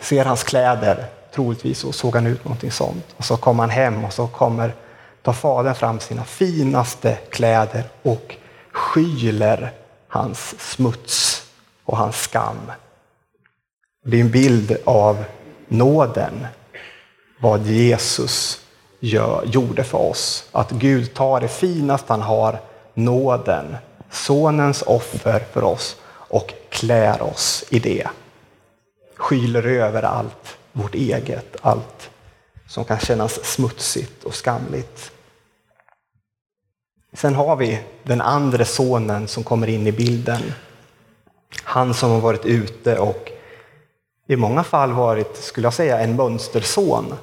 Ser 0.00 0.24
hans 0.24 0.42
kläder, 0.42 1.04
troligtvis 1.34 1.84
och 1.84 1.94
såg 1.94 2.14
han 2.14 2.26
ut 2.26 2.44
någonting 2.44 2.70
sånt. 2.70 3.06
Och 3.16 3.24
så 3.24 3.36
kommer 3.36 3.62
han 3.62 3.70
hem 3.70 4.04
och 4.04 4.12
så 4.12 4.26
kommer, 4.26 4.74
tar 5.22 5.32
fadern 5.32 5.74
fram 5.74 6.00
sina 6.00 6.24
finaste 6.24 7.18
kläder 7.30 7.84
och 8.02 8.36
skyler 8.72 9.72
hans 10.08 10.54
smuts 10.60 11.42
och 11.84 11.96
hans 11.96 12.16
skam. 12.16 12.72
Det 14.04 14.16
är 14.16 14.20
en 14.20 14.30
bild 14.30 14.76
av 14.84 15.24
nåden, 15.68 16.46
vad 17.40 17.66
Jesus 17.66 18.60
gör, 19.00 19.44
gjorde 19.44 19.84
för 19.84 19.98
oss. 19.98 20.48
Att 20.52 20.70
Gud 20.70 21.14
tar 21.14 21.40
det 21.40 21.48
finaste 21.48 22.12
han 22.12 22.22
har, 22.22 22.60
nåden, 22.94 23.76
sonens 24.10 24.82
offer 24.82 25.44
för 25.52 25.64
oss 25.64 25.96
och 26.10 26.54
klär 26.68 27.22
oss 27.22 27.64
i 27.70 27.78
det. 27.78 28.08
Skyler 29.16 29.66
över 29.66 30.02
allt 30.02 30.58
vårt 30.72 30.94
eget, 30.94 31.56
allt 31.60 32.10
som 32.68 32.84
kan 32.84 32.98
kännas 32.98 33.44
smutsigt 33.44 34.24
och 34.24 34.34
skamligt. 34.34 35.12
Sen 37.12 37.34
har 37.34 37.56
vi 37.56 37.80
den 38.02 38.20
andra 38.20 38.64
sonen 38.64 39.28
som 39.28 39.44
kommer 39.44 39.66
in 39.66 39.86
i 39.86 39.92
bilden. 39.92 40.40
Han 41.62 41.94
som 41.94 42.10
har 42.10 42.20
varit 42.20 42.46
ute 42.46 42.98
och 42.98 43.30
i 44.26 44.36
många 44.36 44.64
fall 44.64 44.92
varit, 44.92 45.36
skulle 45.36 45.66
jag 45.66 45.74
säga, 45.74 45.98
en 45.98 46.16
mönsterson. 46.16 47.14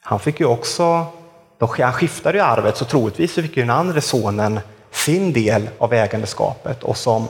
Han 0.00 0.20
fick 0.20 0.40
ju 0.40 0.46
också, 0.46 1.06
han 1.58 1.92
skiftade 1.92 2.38
ju 2.38 2.44
arvet, 2.44 2.76
så 2.76 2.84
troligtvis 2.84 3.34
fick 3.34 3.56
ju 3.56 3.62
den 3.62 3.70
andra 3.70 4.00
sonen 4.00 4.60
sin 4.90 5.32
del 5.32 5.68
av 5.78 5.92
ägandeskapet 5.92 6.82
och 6.82 6.96
som 6.96 7.28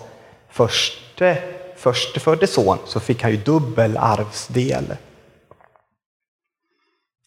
förste, 0.51 1.43
förstefödde 1.77 2.47
son 2.47 2.79
så 2.85 3.01
fick 3.01 3.23
han 3.23 3.31
ju 3.31 3.37
dubbel 3.37 3.97
arvsdel. 3.97 4.97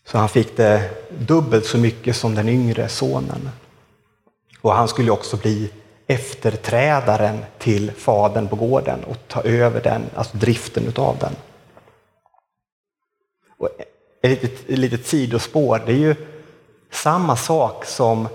Så 0.06 0.18
han 0.18 0.30
fick 0.30 0.58
det 0.58 0.90
dubbelt 1.10 1.66
så 1.66 1.78
mycket 1.78 2.16
som 2.16 2.36
den 2.36 2.50
yngre 2.50 2.90
sonen. 2.90 3.50
Och 4.62 4.74
han 4.74 4.88
skulle 4.88 5.12
också 5.12 5.38
bli 5.38 5.72
efterträdaren 6.08 7.46
till 7.58 7.92
fadern 7.92 8.48
på 8.48 8.56
gården 8.56 9.04
och 9.04 9.18
ta 9.28 9.42
över 9.42 9.82
den, 9.82 10.02
alltså 10.16 10.38
driften 10.38 10.88
utav 10.88 11.18
den. 11.20 11.36
Och 13.58 13.70
ett 14.22 14.30
litet, 14.30 14.70
ett 14.70 14.78
litet 14.78 15.06
sidospår, 15.06 15.82
det 15.86 15.92
är 15.92 15.98
ju 15.98 16.16
samma 16.92 17.36
sak 17.36 17.86
som 17.86 18.28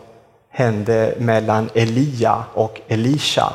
hände 0.51 1.15
mellan 1.19 1.71
Elia 1.75 2.45
och 2.55 2.81
Elisha, 2.89 3.53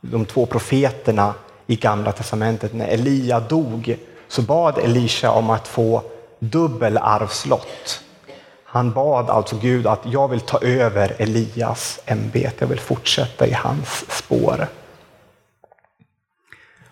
de 0.00 0.24
två 0.24 0.46
profeterna 0.46 1.34
i 1.66 1.76
Gamla 1.76 2.12
testamentet. 2.12 2.74
När 2.74 2.88
Elia 2.88 3.40
dog 3.40 3.96
så 4.28 4.42
bad 4.42 4.78
Elisha 4.78 5.30
om 5.30 5.50
att 5.50 5.68
få 5.68 6.02
dubbel 6.38 6.98
arvslott. 6.98 8.03
Han 8.74 8.92
bad 8.92 9.30
alltså 9.30 9.56
Gud 9.56 9.86
att 9.86 10.00
jag 10.04 10.28
vill 10.28 10.40
ta 10.40 10.58
över 10.58 11.16
Elias 11.18 12.00
ämbete, 12.06 12.54
jag 12.58 12.66
vill 12.66 12.80
fortsätta 12.80 13.46
i 13.46 13.52
hans 13.52 14.04
spår. 14.08 14.66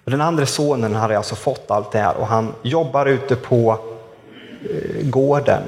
Och 0.05 0.11
den 0.11 0.21
andra 0.21 0.47
sonen 0.47 0.95
hade 0.95 1.17
alltså 1.17 1.35
fått 1.35 1.71
allt 1.71 1.93
det 1.93 1.99
här 1.99 2.17
och 2.17 2.27
han 2.27 2.55
jobbar 2.63 3.07
ute 3.07 3.37
på 3.37 3.79
eh, 4.71 5.07
gården. 5.07 5.63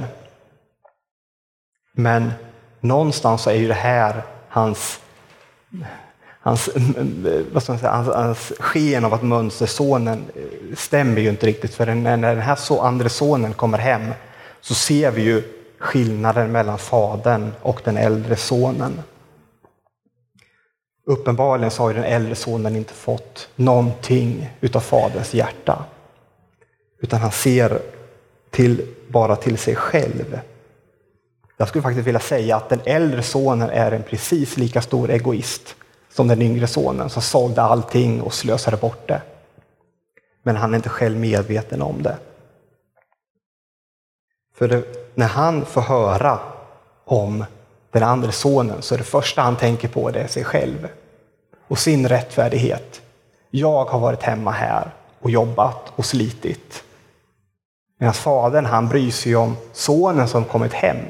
Men 1.92 2.32
någonstans 2.80 3.42
så 3.42 3.50
är 3.50 3.54
ju 3.54 3.68
det 3.68 3.74
här 3.74 4.22
hans, 4.48 5.00
hans, 6.40 6.68
vad 7.52 7.62
ska 7.62 7.72
man 7.72 7.78
säga, 7.78 7.92
hans, 7.92 8.08
hans 8.08 8.52
sken 8.60 9.04
av 9.04 9.14
att 9.14 9.22
mönstersonen 9.22 10.24
eh, 10.36 10.76
stämmer 10.76 11.20
ju 11.20 11.28
inte 11.28 11.46
riktigt. 11.46 11.74
För 11.74 11.86
när 11.86 12.16
den 12.16 12.40
här 12.40 12.56
så, 12.56 12.80
andra 12.80 13.08
sonen 13.08 13.54
kommer 13.54 13.78
hem 13.78 14.10
så 14.60 14.74
ser 14.74 15.10
vi 15.10 15.22
ju 15.22 15.63
skillnaden 15.84 16.52
mellan 16.52 16.78
fadern 16.78 17.52
och 17.62 17.80
den 17.84 17.96
äldre 17.96 18.36
sonen. 18.36 19.02
Uppenbarligen 21.06 21.70
så 21.70 21.82
har 21.82 21.94
den 21.94 22.04
äldre 22.04 22.34
sonen 22.34 22.76
inte 22.76 22.92
fått 22.92 23.48
någonting 23.56 24.50
utav 24.60 24.80
faderns 24.80 25.34
hjärta. 25.34 25.84
Utan 27.00 27.20
han 27.20 27.32
ser 27.32 27.82
till, 28.50 28.94
bara 29.08 29.36
till 29.36 29.58
sig 29.58 29.76
själv. 29.76 30.40
Jag 31.56 31.68
skulle 31.68 31.82
faktiskt 31.82 32.06
vilja 32.06 32.20
säga 32.20 32.56
att 32.56 32.68
den 32.68 32.80
äldre 32.84 33.22
sonen 33.22 33.70
är 33.70 33.92
en 33.92 34.02
precis 34.02 34.56
lika 34.56 34.82
stor 34.82 35.10
egoist 35.10 35.76
som 36.10 36.28
den 36.28 36.42
yngre 36.42 36.66
sonen 36.66 37.10
som 37.10 37.22
sålde 37.22 37.62
allting 37.62 38.22
och 38.22 38.34
slösade 38.34 38.76
bort 38.76 39.08
det. 39.08 39.22
Men 40.42 40.56
han 40.56 40.72
är 40.72 40.76
inte 40.76 40.88
själv 40.88 41.18
medveten 41.18 41.82
om 41.82 42.02
det. 42.02 42.16
För 44.54 44.68
det, 44.68 45.03
när 45.14 45.26
han 45.26 45.64
får 45.64 45.80
höra 45.80 46.38
om 47.04 47.44
den 47.90 48.02
andra 48.02 48.32
sonen 48.32 48.82
så 48.82 48.94
är 48.94 48.98
det 48.98 49.04
första 49.04 49.42
han 49.42 49.56
tänker 49.56 49.88
på 49.88 50.10
det 50.10 50.28
sig 50.28 50.44
själv 50.44 50.88
och 51.68 51.78
sin 51.78 52.08
rättfärdighet. 52.08 53.02
Jag 53.50 53.84
har 53.84 53.98
varit 53.98 54.22
hemma 54.22 54.50
här 54.50 54.90
och 55.20 55.30
jobbat 55.30 55.92
och 55.96 56.04
slitit. 56.04 56.84
Medan 57.98 58.14
fadern 58.14 58.64
han 58.66 58.88
bryr 58.88 59.10
sig 59.10 59.36
om 59.36 59.56
sonen 59.72 60.28
som 60.28 60.44
kommit 60.44 60.72
hem. 60.72 61.04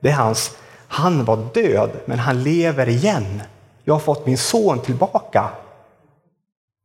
Det 0.00 0.08
är 0.08 0.14
hans, 0.14 0.56
han 0.88 1.24
var 1.24 1.36
död 1.54 1.90
men 2.04 2.18
han 2.18 2.42
lever 2.42 2.88
igen. 2.88 3.42
Jag 3.84 3.94
har 3.94 4.00
fått 4.00 4.26
min 4.26 4.38
son 4.38 4.78
tillbaka. 4.78 5.50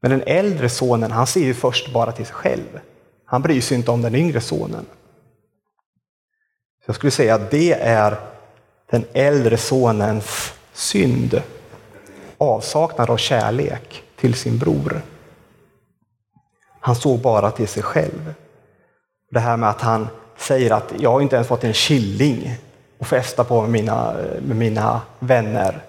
Men 0.02 0.12
den 0.12 0.24
äldre 0.26 0.70
sonen 0.70 1.12
han 1.12 1.28
ser 1.28 1.40
ju 1.40 1.54
först 1.54 1.94
bara 1.94 2.12
till 2.12 2.26
sig 2.26 2.36
själv. 2.36 2.80
Han 3.26 3.42
bryr 3.42 3.62
sig 3.62 3.78
inte 3.78 3.92
om 3.92 4.02
den 4.02 4.16
yngre 4.16 4.42
sonen. 4.42 4.86
Jag 6.90 6.96
skulle 6.96 7.12
säga 7.12 7.36
att 7.36 7.52
det 7.52 7.74
är 7.74 8.16
den 8.92 9.06
äldre 9.14 9.58
sonens 9.58 10.54
synd. 10.74 11.42
Avsaknad 12.38 13.10
av 13.10 13.18
kärlek 13.18 14.04
till 14.16 14.34
sin 14.34 14.58
bror. 14.58 15.02
Han 16.80 16.96
såg 16.96 17.20
bara 17.20 17.52
till 17.52 17.68
sig 17.68 17.84
själv. 17.84 18.34
Det 19.32 19.40
här 19.40 19.58
med 19.58 19.70
att 19.70 19.82
han 19.82 20.08
säger 20.38 20.72
att 20.72 20.94
jag 21.00 21.12
har 21.12 21.22
inte 21.22 21.36
ens 21.36 21.48
fått 21.48 21.64
en 21.64 21.74
killing 21.74 22.56
att 23.00 23.08
festa 23.08 23.44
på 23.44 23.62
med 23.62 23.70
mina, 23.70 24.16
med 24.42 24.58
mina 24.58 25.02
vänner. 25.20 25.86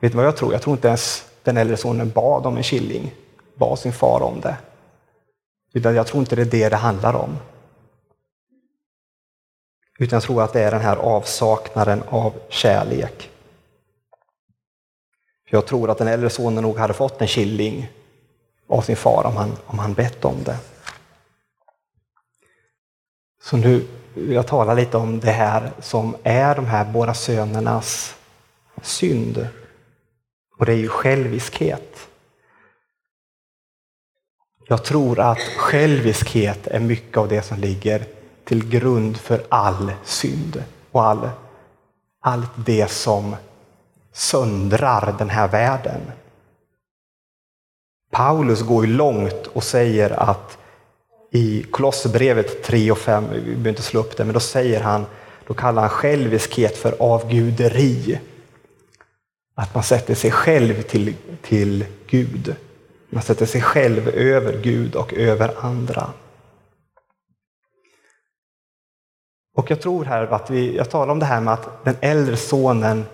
Vet 0.00 0.12
du 0.12 0.16
vad 0.16 0.26
jag 0.26 0.36
tror? 0.36 0.52
Jag 0.52 0.62
tror 0.62 0.76
inte 0.76 0.88
ens 0.88 1.24
den 1.42 1.56
äldre 1.56 1.76
sonen 1.76 2.10
bad 2.10 2.46
om 2.46 2.56
en 2.56 2.62
killing, 2.62 3.14
bad 3.54 3.78
sin 3.78 3.92
far 3.92 4.22
om 4.22 4.40
det. 4.40 4.56
Utan 5.74 5.94
jag 5.94 6.06
tror 6.06 6.20
inte 6.20 6.36
det 6.36 6.42
är 6.42 6.46
det 6.46 6.68
det 6.68 6.76
handlar 6.76 7.14
om. 7.14 7.36
Utan 10.00 10.16
jag 10.16 10.22
tror 10.22 10.42
att 10.42 10.52
det 10.52 10.60
är 10.60 10.70
den 10.70 10.80
här 10.80 10.96
avsaknaden 10.96 12.02
av 12.08 12.32
kärlek. 12.48 13.30
Jag 15.50 15.66
tror 15.66 15.90
att 15.90 15.98
den 15.98 16.08
äldre 16.08 16.30
sonen 16.30 16.62
nog 16.62 16.78
hade 16.78 16.94
fått 16.94 17.20
en 17.20 17.28
killing 17.28 17.92
av 18.68 18.80
sin 18.80 18.96
far 18.96 19.26
om 19.26 19.36
han, 19.36 19.56
om 19.66 19.78
han 19.78 19.94
bett 19.94 20.24
om 20.24 20.44
det. 20.44 20.58
Så 23.42 23.56
nu 23.56 23.86
vill 24.14 24.32
jag 24.32 24.46
tala 24.46 24.74
lite 24.74 24.96
om 24.96 25.20
det 25.20 25.30
här 25.30 25.72
som 25.80 26.16
är 26.22 26.54
de 26.54 26.66
här 26.66 26.84
båda 26.84 27.14
sönernas 27.14 28.16
synd. 28.82 29.48
Och 30.58 30.66
det 30.66 30.72
är 30.72 30.76
ju 30.76 30.88
själviskhet. 30.88 32.08
Jag 34.68 34.84
tror 34.84 35.20
att 35.20 35.38
själviskhet 35.38 36.66
är 36.66 36.80
mycket 36.80 37.16
av 37.16 37.28
det 37.28 37.42
som 37.42 37.58
ligger 37.58 38.17
till 38.48 38.68
grund 38.68 39.16
för 39.16 39.42
all 39.48 39.92
synd 40.04 40.64
och 40.92 41.04
all, 41.04 41.30
allt 42.20 42.50
det 42.56 42.90
som 42.90 43.36
söndrar 44.12 45.14
den 45.18 45.30
här 45.30 45.48
världen. 45.48 46.00
Paulus 48.10 48.62
går 48.62 48.86
ju 48.86 48.92
långt 48.92 49.46
och 49.46 49.64
säger 49.64 50.10
att 50.30 50.58
i 51.30 51.62
Kolosserbrevet 51.62 52.62
3 52.62 52.90
och 52.90 52.98
5, 52.98 53.24
vi 53.32 53.40
behöver 53.40 53.68
inte 53.68 53.82
slå 53.82 54.00
upp 54.00 54.16
det, 54.16 54.24
men 54.24 54.34
då 54.34 54.40
säger 54.40 54.80
han, 54.80 55.06
då 55.46 55.54
kallar 55.54 55.82
han 55.82 55.90
själviskhet 55.90 56.76
för 56.76 56.94
avguderi. 56.98 58.20
Att 59.54 59.74
man 59.74 59.84
sätter 59.84 60.14
sig 60.14 60.30
själv 60.30 60.82
till, 60.82 61.14
till 61.42 61.84
Gud. 62.06 62.56
Man 63.10 63.22
sätter 63.22 63.46
sig 63.46 63.62
själv 63.62 64.08
över 64.08 64.62
Gud 64.62 64.94
och 64.94 65.14
över 65.14 65.54
andra. 65.60 66.10
Och 69.58 69.70
jag 69.70 69.80
tror 69.80 70.04
här 70.04 70.26
att 70.26 70.50
vi, 70.50 70.76
jag 70.76 70.90
talar 70.90 71.12
om 71.12 71.18
det 71.18 71.26
här 71.26 71.40
med 71.40 71.54
att 71.54 71.84
den 71.84 71.96
äldre 72.00 72.36
sonen, 72.36 73.04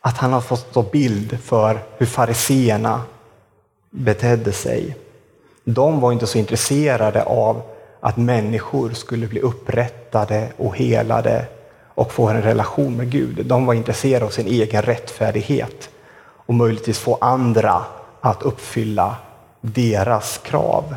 att 0.00 0.16
han 0.16 0.32
har 0.32 0.40
fått 0.40 0.66
stå 0.70 0.82
bild 0.82 1.38
för 1.40 1.78
hur 1.98 2.06
fariseerna 2.06 3.02
betedde 3.90 4.52
sig. 4.52 4.96
De 5.64 6.00
var 6.00 6.12
inte 6.12 6.26
så 6.26 6.38
intresserade 6.38 7.22
av 7.22 7.62
att 8.00 8.16
människor 8.16 8.90
skulle 8.90 9.26
bli 9.26 9.40
upprättade 9.40 10.52
och 10.56 10.76
helade 10.76 11.46
och 11.94 12.12
få 12.12 12.28
en 12.28 12.42
relation 12.42 12.96
med 12.96 13.10
Gud. 13.10 13.46
De 13.46 13.66
var 13.66 13.74
intresserade 13.74 14.24
av 14.24 14.30
sin 14.30 14.46
egen 14.46 14.82
rättfärdighet 14.82 15.90
och 16.20 16.54
möjligtvis 16.54 16.98
få 16.98 17.18
andra 17.20 17.84
att 18.20 18.42
uppfylla 18.42 19.16
deras 19.60 20.38
krav. 20.38 20.94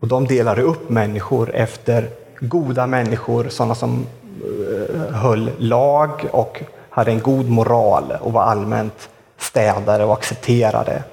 Och 0.00 0.08
de 0.08 0.26
delade 0.26 0.62
upp 0.62 0.90
människor 0.90 1.54
efter 1.54 2.10
goda 2.40 2.86
människor, 2.86 3.48
sådana 3.48 3.74
som 3.74 4.06
eh, 4.42 5.14
höll 5.14 5.50
lag 5.58 6.28
och 6.32 6.62
hade 6.90 7.10
en 7.10 7.20
god 7.20 7.48
moral 7.50 8.12
och 8.20 8.32
var 8.32 8.42
allmänt 8.42 9.08
städare 9.38 10.04
och 10.04 10.12
accepterade. 10.12 11.04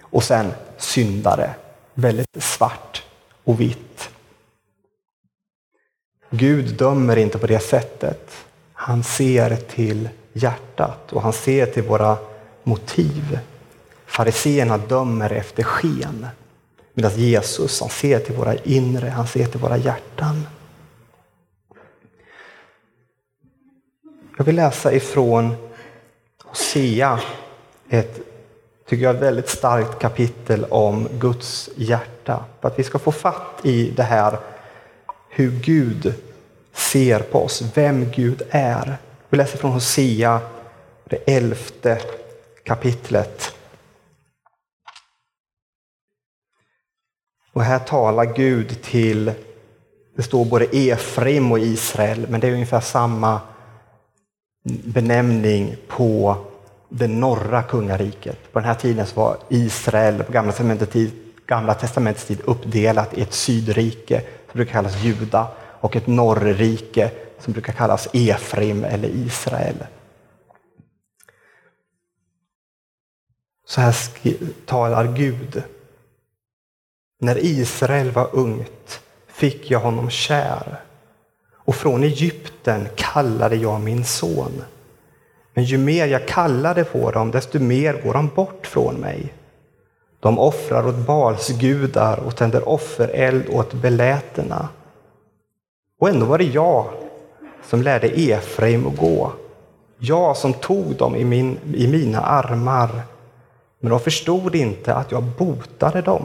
Och 0.00 0.24
sen 0.24 0.52
syndare, 0.76 1.50
väldigt 1.94 2.42
svart 2.42 3.02
och 3.44 3.60
vitt. 3.60 4.10
Gud 6.30 6.76
dömer 6.76 7.16
inte 7.16 7.38
på 7.38 7.46
det 7.46 7.58
sättet. 7.58 8.30
Han 8.72 9.02
ser 9.02 9.56
till 9.56 10.08
hjärtat 10.32 11.12
och 11.12 11.22
han 11.22 11.32
ser 11.32 11.66
till 11.66 11.82
våra 11.82 12.16
motiv. 12.62 13.38
Fariseerna 14.06 14.78
dömer 14.78 15.32
efter 15.32 15.62
sken. 15.62 16.26
Medan 16.98 17.12
Jesus 17.16 17.80
han 17.80 17.90
ser 17.90 18.18
till 18.18 18.34
våra 18.34 18.54
inre, 18.54 19.08
han 19.08 19.26
ser 19.26 19.46
till 19.46 19.60
våra 19.60 19.76
hjärtan. 19.76 20.46
Jag 24.36 24.44
vill 24.44 24.56
läsa 24.56 24.92
ifrån 24.92 25.54
Hosea, 26.44 27.20
ett 27.88 28.20
tycker 28.88 29.04
jag, 29.04 29.14
väldigt 29.14 29.48
starkt 29.48 29.98
kapitel 29.98 30.64
om 30.64 31.08
Guds 31.12 31.70
hjärta. 31.76 32.44
För 32.60 32.68
att 32.68 32.78
vi 32.78 32.84
ska 32.84 32.98
få 32.98 33.12
fatt 33.12 33.60
i 33.62 33.90
det 33.90 34.02
här 34.02 34.38
hur 35.30 35.50
Gud 35.50 36.14
ser 36.72 37.20
på 37.20 37.44
oss, 37.44 37.62
vem 37.74 38.10
Gud 38.10 38.42
är. 38.50 38.98
Vi 39.28 39.36
läser 39.36 39.58
från 39.58 39.72
Hosea, 39.72 40.40
det 41.04 41.16
elfte 41.16 42.00
kapitlet. 42.64 43.57
Och 47.58 47.64
här 47.64 47.78
talar 47.78 48.24
Gud 48.24 48.82
till, 48.82 49.32
det 50.16 50.22
står 50.22 50.44
både 50.44 50.64
Efraim 50.64 51.52
och 51.52 51.58
Israel, 51.58 52.26
men 52.28 52.40
det 52.40 52.48
är 52.48 52.52
ungefär 52.52 52.80
samma 52.80 53.40
benämning 54.64 55.76
på 55.88 56.36
det 56.88 57.08
norra 57.08 57.62
kungariket. 57.62 58.52
På 58.52 58.58
den 58.58 58.68
här 58.68 58.74
tiden 58.74 59.06
så 59.06 59.20
var 59.20 59.36
Israel 59.48 60.24
på 60.24 60.32
Gamla 60.32 60.52
testamentets 60.52 60.92
tid, 60.92 61.10
Gamla 61.46 61.74
testamentets 61.74 62.26
tid 62.26 62.40
uppdelat 62.44 63.14
i 63.18 63.22
ett 63.22 63.32
sydrike 63.32 64.20
som 64.20 64.58
brukar 64.58 64.72
kallas 64.72 65.04
Juda 65.04 65.48
och 65.80 65.96
ett 65.96 66.06
norrrike 66.06 67.10
som 67.38 67.52
brukar 67.52 67.72
kallas 67.72 68.08
Efraim 68.12 68.84
eller 68.84 69.08
Israel. 69.08 69.86
Så 73.66 73.80
här 73.80 73.94
talar 74.66 75.16
Gud. 75.16 75.62
När 77.20 77.44
Israel 77.44 78.10
var 78.10 78.28
ungt 78.32 79.00
fick 79.26 79.70
jag 79.70 79.80
honom 79.80 80.10
kär 80.10 80.80
och 81.54 81.74
från 81.74 82.04
Egypten 82.04 82.88
kallade 82.96 83.56
jag 83.56 83.80
min 83.80 84.04
son. 84.04 84.62
Men 85.54 85.64
ju 85.64 85.78
mer 85.78 86.06
jag 86.06 86.28
kallade 86.28 86.84
på 86.84 87.10
dem, 87.10 87.30
desto 87.30 87.58
mer 87.58 88.02
går 88.02 88.12
de 88.12 88.28
bort 88.28 88.66
från 88.66 88.94
mig. 88.94 89.34
De 90.20 90.38
offrar 90.38 90.86
åt 90.86 91.06
Bals 91.06 91.48
gudar 91.48 92.18
och 92.18 92.36
tänder 92.36 92.68
offereld 92.68 93.48
åt 93.50 93.72
beläterna. 93.72 94.68
Och 96.00 96.08
ändå 96.08 96.26
var 96.26 96.38
det 96.38 96.44
jag 96.44 96.86
som 97.64 97.82
lärde 97.82 98.08
Efraim 98.08 98.86
att 98.86 98.96
gå. 98.96 99.32
Jag 99.98 100.36
som 100.36 100.52
tog 100.52 100.96
dem 100.96 101.16
i, 101.16 101.24
min, 101.24 101.58
i 101.74 101.88
mina 101.88 102.20
armar. 102.20 103.02
Men 103.80 103.90
de 103.90 104.00
förstod 104.00 104.54
inte 104.54 104.94
att 104.94 105.12
jag 105.12 105.22
botade 105.22 106.02
dem. 106.02 106.24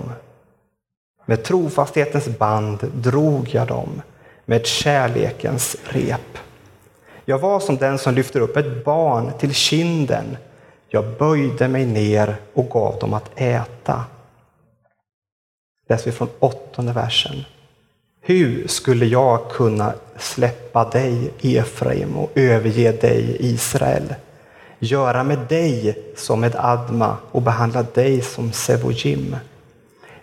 Med 1.25 1.43
trofasthetens 1.43 2.27
band 2.27 2.79
drog 2.93 3.49
jag 3.49 3.67
dem, 3.67 4.01
med 4.45 4.65
kärlekens 4.65 5.75
rep. 5.83 6.37
Jag 7.25 7.39
var 7.39 7.59
som 7.59 7.77
den 7.77 7.97
som 7.97 8.13
lyfter 8.13 8.39
upp 8.39 8.57
ett 8.57 8.85
barn 8.85 9.31
till 9.39 9.53
kinden 9.53 10.37
Jag 10.89 11.05
böjde 11.19 11.67
mig 11.67 11.85
ner 11.85 12.35
och 12.53 12.69
gav 12.69 12.99
dem 12.99 13.13
att 13.13 13.31
äta. 13.35 14.05
Läser 15.89 16.05
vi 16.05 16.11
från 16.11 16.29
åttonde 16.39 16.93
versen. 16.93 17.45
Hur 18.21 18.67
skulle 18.67 19.05
jag 19.05 19.49
kunna 19.49 19.93
släppa 20.17 20.89
dig, 20.89 21.31
Efraim, 21.41 22.17
och 22.17 22.31
överge 22.35 22.91
dig, 22.91 23.37
Israel? 23.39 24.15
Göra 24.79 25.23
med 25.23 25.39
dig 25.39 25.97
som 26.15 26.39
med 26.39 26.55
Adma 26.55 27.17
och 27.31 27.41
behandla 27.41 27.83
dig 27.83 28.21
som 28.21 28.51
Sevojim. 28.51 29.35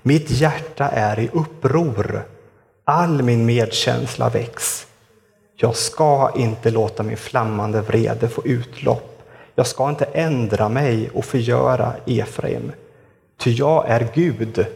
Mitt 0.02 0.30
hjärta 0.30 0.88
är 0.88 1.18
i 1.18 1.28
uppror, 1.32 2.22
all 2.84 3.22
min 3.22 3.46
medkänsla 3.46 4.28
väcks. 4.28 4.86
Jag 5.56 5.76
ska 5.76 6.32
inte 6.36 6.70
låta 6.70 7.02
min 7.02 7.16
flammande 7.16 7.80
vrede 7.80 8.28
få 8.28 8.46
utlopp. 8.46 9.22
Jag 9.54 9.66
ska 9.66 9.88
inte 9.88 10.04
ändra 10.04 10.68
mig 10.68 11.10
och 11.10 11.24
förgöra 11.24 11.94
Efraim. 12.06 12.72
Ty 13.38 13.50
jag 13.50 13.88
är 13.88 14.08
Gud 14.14 14.66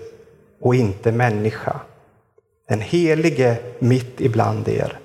och 0.60 0.74
inte 0.74 1.12
människa. 1.12 1.80
Den 2.68 2.80
helige 2.80 3.58
mitt 3.78 4.20
ibland 4.20 4.68
er. 4.68 4.98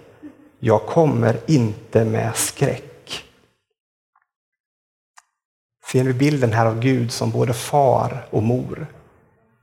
Jag 0.60 0.82
kommer 0.86 1.38
inte 1.47 2.05
med 2.05 2.36
skräck. 2.36 3.23
Ser 5.91 6.03
vi 6.03 6.13
bilden 6.13 6.53
här 6.53 6.65
av 6.65 6.79
Gud 6.79 7.12
som 7.12 7.32
både 7.32 7.53
far 7.53 8.25
och 8.29 8.43
mor? 8.43 8.88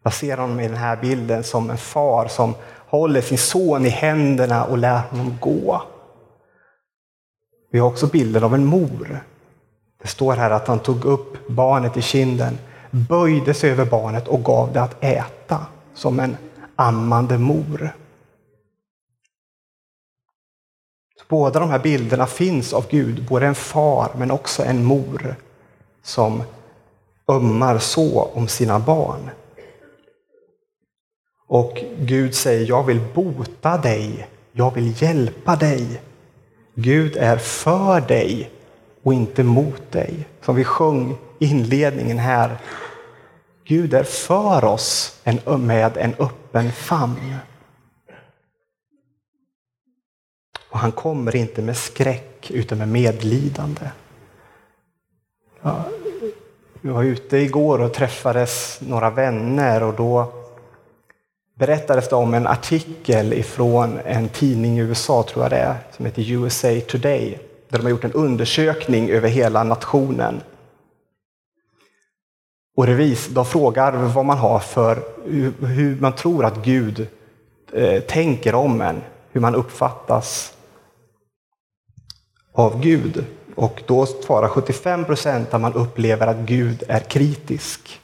Jag 0.07 0.15
ser 0.15 0.37
honom 0.37 0.61
i 0.61 0.69
den 0.69 0.77
här 0.77 0.97
bilden 0.97 1.45
som 1.45 1.71
en 1.71 1.79
far 1.79 2.29
som 2.29 2.55
håller 2.89 3.21
sin 3.21 3.39
son 3.39 3.87
i 3.87 3.89
händerna 3.89 4.65
och 4.65 4.79
lär 4.79 4.99
honom 4.99 5.39
gå. 5.41 5.83
Vi 7.71 7.79
har 7.79 7.89
också 7.89 8.07
bilden 8.07 8.45
av 8.45 8.55
en 8.55 8.65
mor. 8.65 9.25
Det 10.03 10.09
står 10.09 10.37
här 10.37 10.51
att 10.51 10.69
han 10.69 10.79
tog 10.79 11.05
upp 11.05 11.49
barnet 11.49 11.97
i 11.97 12.03
kinden, 12.03 12.59
böjde 12.91 13.55
sig 13.55 13.71
över 13.71 13.85
barnet 13.85 14.29
och 14.29 14.45
gav 14.45 14.73
det 14.73 14.83
att 14.83 15.05
äta 15.05 15.67
som 15.95 16.21
en 16.21 16.37
ammande 16.77 17.39
mor. 17.39 17.91
Båda 21.29 21.61
de 21.61 21.71
här 21.71 21.79
bilderna 21.79 22.27
finns 22.27 22.73
av 22.73 22.87
Gud, 22.91 23.29
både 23.29 23.47
en 23.47 23.55
far 23.55 24.11
men 24.17 24.31
också 24.31 24.65
en 24.65 24.85
mor 24.85 25.37
som 26.03 26.43
ömmar 27.29 27.79
så 27.79 28.23
om 28.23 28.49
sina 28.49 28.79
barn. 28.79 29.31
Och 31.47 31.85
Gud 31.99 32.35
säger, 32.35 32.69
jag 32.69 32.85
vill 32.85 33.01
bota 33.15 33.79
dig, 33.79 34.29
jag 34.53 34.75
vill 34.75 35.03
hjälpa 35.03 35.57
dig. 35.57 36.01
Gud 36.75 37.17
är 37.17 37.37
för 37.37 38.01
dig 38.01 38.51
och 39.03 39.15
inte 39.15 39.43
mot 39.43 39.93
dig. 39.93 40.27
Som 40.43 40.57
vi 40.57 40.65
sjöng 40.65 41.17
i 41.39 41.47
inledningen 41.51 42.19
här. 42.19 42.57
Gud 43.65 43.95
är 43.95 44.03
för 44.03 44.65
oss 44.65 45.21
med 45.59 45.97
en 45.97 46.15
öppen 46.19 46.73
famn. 46.73 47.37
Och 50.71 50.79
han 50.79 50.93
kommer 50.93 51.37
inte 51.37 51.63
med 51.63 51.77
skräck 51.77 52.51
utan 52.51 52.79
med 52.79 52.89
medlidande. 52.89 53.91
Ja, 55.63 55.85
vi 56.81 56.89
var 56.89 57.03
ute 57.03 57.37
igår 57.37 57.81
och 57.81 57.95
träffades 57.95 58.81
några 58.81 59.11
vänner 59.11 59.83
och 59.83 59.95
då 59.95 60.36
berättades 61.59 62.09
det 62.09 62.17
om 62.17 62.35
en 62.35 62.47
artikel 62.47 63.33
ifrån 63.33 63.99
en 64.05 64.29
tidning 64.29 64.79
i 64.79 64.81
USA, 64.81 65.23
tror 65.23 65.45
jag 65.45 65.53
det 65.53 65.59
är, 65.59 65.77
som 65.97 66.05
heter 66.07 66.31
USA 66.33 66.81
Today, 66.89 67.39
där 67.69 67.79
de 67.79 67.83
har 67.85 67.91
gjort 67.91 68.05
en 68.05 68.13
undersökning 68.13 69.11
över 69.11 69.29
hela 69.29 69.65
nationen. 69.65 70.41
Och 72.77 72.87
revis, 72.87 73.29
de 73.29 73.45
frågar 73.45 73.93
vad 73.93 74.25
man 74.25 74.39
har 74.39 74.59
för, 74.59 75.03
hur 75.67 76.01
man 76.01 76.13
tror 76.13 76.45
att 76.45 76.65
Gud 76.65 77.09
eh, 77.73 78.03
tänker 78.03 78.55
om 78.55 78.81
en, 78.81 79.03
hur 79.33 79.41
man 79.41 79.55
uppfattas 79.55 80.55
av 82.53 82.81
Gud. 82.81 83.25
Och 83.55 83.83
då 83.87 84.07
svarar 84.07 84.49
75 84.49 85.05
procent 85.05 85.55
att 85.55 85.61
man 85.61 85.73
upplever 85.73 86.27
att 86.27 86.37
Gud 86.37 86.83
är 86.89 87.01
kritisk 87.01 88.01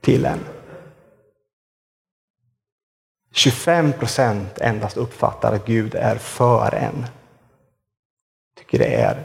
till 0.00 0.24
en. 0.24 0.55
25 3.36 3.92
procent 3.92 4.58
endast 4.58 4.96
uppfattar 4.96 5.52
att 5.52 5.66
Gud 5.66 5.94
är 5.94 6.16
för 6.16 6.74
en. 6.74 7.06
Jag 8.54 8.58
tycker 8.58 8.78
det 8.78 8.94
är 8.94 9.24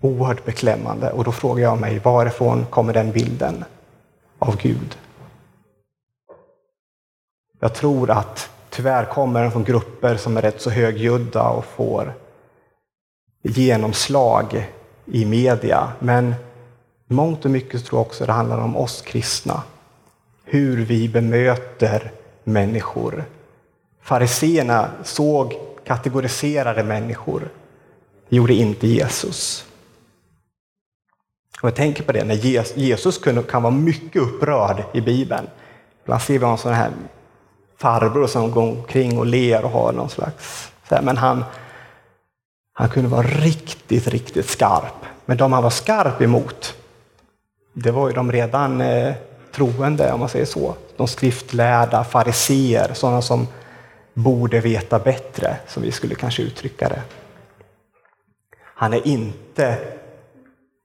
oerhört 0.00 0.44
beklämmande 0.44 1.10
och 1.10 1.24
då 1.24 1.32
frågar 1.32 1.62
jag 1.62 1.80
mig 1.80 1.98
varifrån 1.98 2.66
kommer 2.70 2.92
den 2.92 3.12
bilden 3.12 3.64
av 4.38 4.56
Gud? 4.56 4.98
Jag 7.60 7.74
tror 7.74 8.10
att 8.10 8.50
tyvärr 8.70 9.04
kommer 9.04 9.42
den 9.42 9.52
från 9.52 9.64
grupper 9.64 10.16
som 10.16 10.36
är 10.36 10.42
rätt 10.42 10.60
så 10.60 10.70
högljudda 10.70 11.48
och 11.48 11.64
får 11.64 12.14
genomslag 13.42 14.68
i 15.04 15.24
media. 15.24 15.92
Men 15.98 16.34
mångt 17.06 17.44
och 17.44 17.50
mycket 17.50 17.84
tror 17.84 17.98
jag 17.98 18.06
också 18.06 18.26
det 18.26 18.32
handlar 18.32 18.58
om 18.58 18.76
oss 18.76 19.02
kristna. 19.02 19.62
Hur 20.44 20.84
vi 20.84 21.08
bemöter 21.08 22.12
människor. 22.44 23.24
Fariseerna 24.02 24.90
såg 25.04 25.54
kategoriserade 25.84 26.84
människor. 26.84 27.48
Det 28.28 28.36
gjorde 28.36 28.54
inte 28.54 28.86
Jesus. 28.86 29.64
Och 31.62 31.68
jag 31.68 31.74
tänker 31.76 32.02
på 32.02 32.12
det, 32.12 32.24
när 32.24 32.34
Jesus 32.78 33.18
kan 33.48 33.62
vara 33.62 33.70
mycket 33.70 34.22
upprörd 34.22 34.84
i 34.92 35.00
Bibeln. 35.00 35.46
Ibland 36.02 36.22
ser 36.22 36.38
vi 36.38 36.46
en 36.46 36.58
sån 36.58 36.72
här 36.72 36.90
farbror 37.78 38.26
som 38.26 38.50
går 38.50 38.62
omkring 38.62 39.18
och 39.18 39.26
ler 39.26 39.64
och 39.64 39.70
har 39.70 39.92
någon 39.92 40.10
slags... 40.10 40.72
Men 40.88 41.16
han, 41.16 41.44
han 42.72 42.88
kunde 42.88 43.08
vara 43.08 43.26
riktigt, 43.26 44.08
riktigt 44.08 44.48
skarp. 44.48 45.04
Men 45.24 45.36
de 45.36 45.52
han 45.52 45.62
var 45.62 45.70
skarp 45.70 46.20
emot, 46.20 46.74
det 47.72 47.90
var 47.90 48.08
ju 48.08 48.14
de 48.14 48.32
redan 48.32 48.80
eh, 48.80 49.14
troende, 49.52 50.12
om 50.12 50.20
man 50.20 50.28
säger 50.28 50.46
så. 50.46 50.74
De 50.96 51.08
skriftlärda, 51.08 52.04
fariseer, 52.04 52.94
sådana 52.94 53.22
som 53.22 53.46
borde 54.18 54.60
veta 54.60 54.98
bättre, 54.98 55.56
som 55.66 55.82
vi 55.82 55.92
skulle 55.92 56.14
kanske 56.14 56.42
uttrycka 56.42 56.88
det. 56.88 57.02
Han 58.60 58.92
är 58.92 59.06
inte 59.06 59.78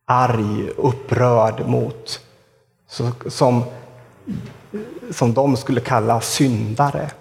arg, 0.06 0.69
upprörd 0.69 1.67
mot, 1.67 2.22
som, 3.28 3.63
som 5.12 5.34
de 5.34 5.58
skulle 5.58 5.82
kalla 5.82 6.22
syndare. 6.22 7.12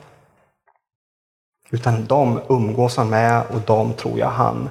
Utan 1.70 2.06
de 2.06 2.40
umgås 2.48 2.96
han 2.96 3.10
med 3.10 3.42
och 3.46 3.60
de 3.60 3.92
tror 3.92 4.18
jag 4.18 4.30
han 4.30 4.70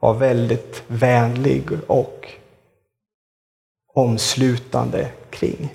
var 0.00 0.14
väldigt 0.14 0.82
vänlig 0.86 1.70
och 1.86 2.28
omslutande 3.94 5.10
kring. 5.30 5.74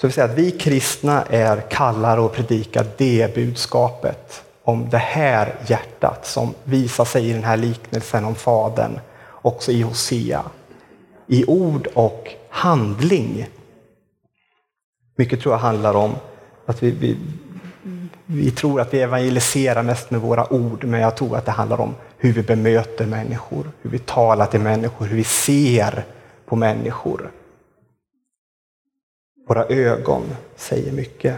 Så 0.00 0.06
vi 0.06 0.12
säger 0.12 0.28
att 0.28 0.38
vi 0.38 0.50
kristna 0.50 1.22
är 1.22 1.60
kallare 1.70 2.24
att 2.24 2.32
predika 2.32 2.84
det 2.96 3.34
budskapet 3.34 4.42
om 4.64 4.88
det 4.90 4.98
här 4.98 5.54
hjärtat 5.66 6.26
som 6.26 6.54
visar 6.64 7.04
sig 7.04 7.30
i 7.30 7.32
den 7.32 7.44
här 7.44 7.56
liknelsen 7.56 8.24
om 8.24 8.34
Fadern, 8.34 9.00
också 9.30 9.72
i 9.72 9.82
Hosea. 9.82 10.42
I 11.26 11.44
ord 11.46 11.88
och 11.94 12.30
handling. 12.48 13.46
Mycket 15.16 15.40
tror 15.40 15.54
jag 15.54 15.60
handlar 15.60 15.94
om 15.94 16.14
att 16.66 16.82
vi, 16.82 16.90
vi, 16.90 17.16
vi 18.26 18.50
tror 18.50 18.80
att 18.80 18.94
vi 18.94 19.00
evangeliserar 19.00 19.82
mest 19.82 20.10
med 20.10 20.20
våra 20.20 20.52
ord, 20.52 20.84
men 20.84 21.00
jag 21.00 21.16
tror 21.16 21.36
att 21.36 21.44
det 21.44 21.52
handlar 21.52 21.80
om 21.80 21.94
hur 22.18 22.32
vi 22.32 22.42
bemöter 22.42 23.06
människor, 23.06 23.70
hur 23.82 23.90
vi 23.90 23.98
talar 23.98 24.46
till 24.46 24.60
människor, 24.60 25.06
hur 25.06 25.16
vi 25.16 25.24
ser 25.24 26.04
på 26.46 26.56
människor. 26.56 27.30
Våra 29.48 29.66
ögon 29.66 30.22
säger 30.56 30.92
mycket. 30.92 31.36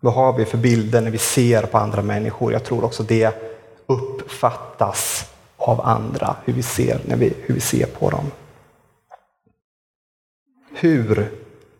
Vad 0.00 0.14
har 0.14 0.32
vi 0.32 0.44
för 0.44 0.58
bilder 0.58 1.00
när 1.00 1.10
vi 1.10 1.18
ser 1.18 1.62
på 1.62 1.78
andra 1.78 2.02
människor? 2.02 2.52
Jag 2.52 2.64
tror 2.64 2.84
också 2.84 3.02
det 3.02 3.34
uppfattas 3.86 5.30
av 5.56 5.80
andra, 5.80 6.36
hur 6.44 6.52
vi 6.52 6.62
ser, 6.62 7.00
när 7.06 7.16
vi, 7.16 7.34
hur 7.42 7.54
vi 7.54 7.60
ser 7.60 7.86
på 7.86 8.10
dem. 8.10 8.30
Hur 10.74 11.30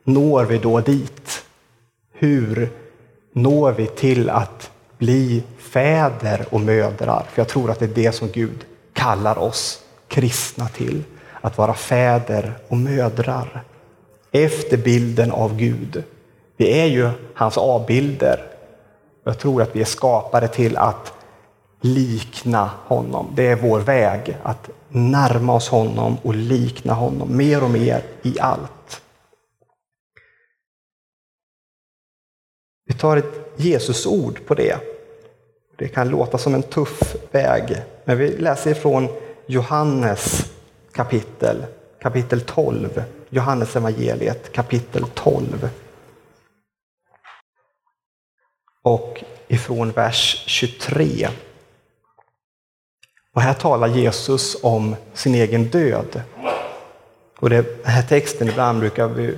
når 0.04 0.44
vi 0.44 0.58
då 0.58 0.80
dit? 0.80 1.44
Hur 2.12 2.70
når 3.32 3.72
vi 3.72 3.86
till 3.86 4.30
att 4.30 4.70
bli 4.98 5.42
fäder 5.58 6.46
och 6.50 6.60
mödrar? 6.60 7.26
För 7.30 7.40
jag 7.40 7.48
tror 7.48 7.70
att 7.70 7.78
det 7.78 7.84
är 7.84 8.04
det 8.04 8.12
som 8.12 8.28
Gud 8.28 8.64
kallar 8.92 9.38
oss 9.38 9.84
kristna 10.08 10.68
till. 10.68 11.04
Att 11.40 11.58
vara 11.58 11.74
fäder 11.74 12.54
och 12.68 12.76
mödrar. 12.76 13.64
Efter 14.32 14.76
bilden 14.76 15.30
av 15.30 15.56
Gud. 15.56 16.04
Vi 16.56 16.80
är 16.80 16.86
ju 16.86 17.10
hans 17.34 17.58
avbilder. 17.58 18.46
Jag 19.24 19.38
tror 19.38 19.62
att 19.62 19.76
vi 19.76 19.80
är 19.80 19.84
skapade 19.84 20.48
till 20.48 20.76
att 20.76 21.12
likna 21.80 22.70
honom. 22.84 23.32
Det 23.34 23.46
är 23.46 23.56
vår 23.56 23.80
väg, 23.80 24.36
att 24.42 24.70
närma 24.88 25.54
oss 25.54 25.68
honom 25.68 26.16
och 26.22 26.34
likna 26.34 26.94
honom 26.94 27.36
mer 27.36 27.64
och 27.64 27.70
mer 27.70 28.02
i 28.22 28.40
allt. 28.40 29.02
Vi 32.86 32.94
tar 32.94 33.16
ett 33.16 33.52
Jesusord 33.56 34.46
på 34.46 34.54
det. 34.54 34.76
Det 35.76 35.88
kan 35.88 36.08
låta 36.08 36.38
som 36.38 36.54
en 36.54 36.62
tuff 36.62 37.16
väg, 37.30 37.82
men 38.04 38.18
vi 38.18 38.36
läser 38.36 38.70
ifrån 38.70 39.08
Johannes 39.46 40.52
kapitel, 40.92 41.66
kapitel 42.00 42.40
12. 42.40 43.02
Johannes 43.30 43.76
evangeliet 43.76 44.52
kapitel 44.52 45.04
12. 45.14 45.68
Och 48.82 49.24
ifrån 49.48 49.90
vers 49.90 50.44
23. 50.46 51.28
Och 53.34 53.42
här 53.42 53.54
talar 53.54 53.88
Jesus 53.88 54.56
om 54.62 54.96
sin 55.14 55.34
egen 55.34 55.64
död. 55.64 56.22
Och 57.38 57.50
den 57.50 57.64
här 57.84 58.02
texten 58.02 58.48
ibland 58.48 58.80
brukar 58.80 59.34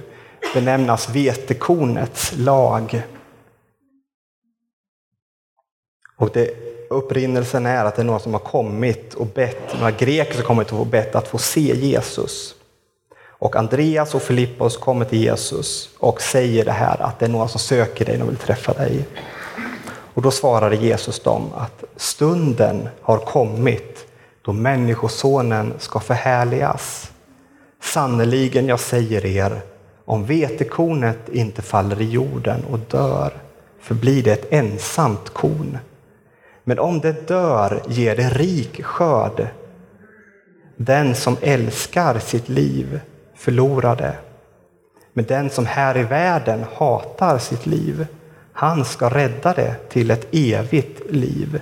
benämnas 0.55 1.09
vetekornets 1.09 2.33
lag. 2.37 3.03
Och 6.17 6.31
det, 6.33 6.55
upprinnelsen 6.91 7.67
är 7.67 7.85
att 7.85 7.97
det 7.97 8.03
är 8.03 8.07
några 8.07 8.19
som 8.19 8.33
har 8.33 8.41
kommit 8.41 9.15
och 9.15 9.27
bett, 9.27 9.75
några 9.75 9.91
greker 9.91 10.35
som 10.35 10.45
kommit 10.45 10.73
och 10.73 10.87
bett 10.87 11.15
att 11.15 11.29
få 11.29 11.39
se 11.39 11.77
Jesus. 11.77 12.55
Och 13.43 13.57
Andreas 13.57 14.15
och 14.15 14.23
Filippos 14.23 14.77
kommer 14.77 15.05
till 15.05 15.23
Jesus 15.23 15.91
och 15.99 16.21
säger 16.21 16.65
det 16.65 16.73
här 16.73 17.03
att 17.03 17.19
det 17.19 17.27
är 17.27 17.31
några 17.31 17.49
som 17.49 17.61
söker 17.61 18.05
dig 18.05 18.23
och 18.23 18.29
vill 18.29 18.37
träffa 18.37 18.73
dig. 18.73 19.05
Och 20.15 20.23
då 20.23 20.31
svarade 20.31 20.77
Jesus 20.77 21.21
dem 21.21 21.51
att 21.57 21.85
stunden 21.97 22.89
har 23.01 23.19
kommit 23.19 24.07
då 24.43 24.53
Människosonen 24.53 25.75
ska 25.79 26.01
förhärligas. 26.01 27.13
Sannerligen, 27.83 28.69
jag 28.69 28.81
säger 28.81 29.27
er, 29.27 29.61
om 30.05 30.25
vetekornet 30.25 31.29
inte 31.33 31.63
faller 31.63 32.01
i 32.01 32.11
jorden 32.11 32.65
och 32.71 32.79
dör 32.79 33.33
förblir 33.81 34.23
det 34.23 34.33
ett 34.33 34.53
ensamt 34.53 35.31
korn. 35.31 35.79
Men 36.65 36.79
om 36.79 37.01
det 37.01 37.29
dör 37.29 37.83
ger 37.89 38.17
det 38.17 38.29
rik 38.29 38.85
skörd. 38.85 39.47
Den 40.77 41.15
som 41.15 41.37
älskar 41.41 42.19
sitt 42.19 42.49
liv 42.49 43.01
Förlorade. 43.35 44.19
Men 45.13 45.25
den 45.25 45.51
som 45.51 45.67
här 45.67 45.97
i 45.97 46.03
världen 46.03 46.65
hatar 46.77 47.39
sitt 47.39 47.67
liv, 47.67 48.07
han 48.53 48.85
ska 48.85 49.09
rädda 49.09 49.53
det 49.53 49.75
till 49.89 50.11
ett 50.11 50.29
evigt 50.33 51.11
liv. 51.11 51.61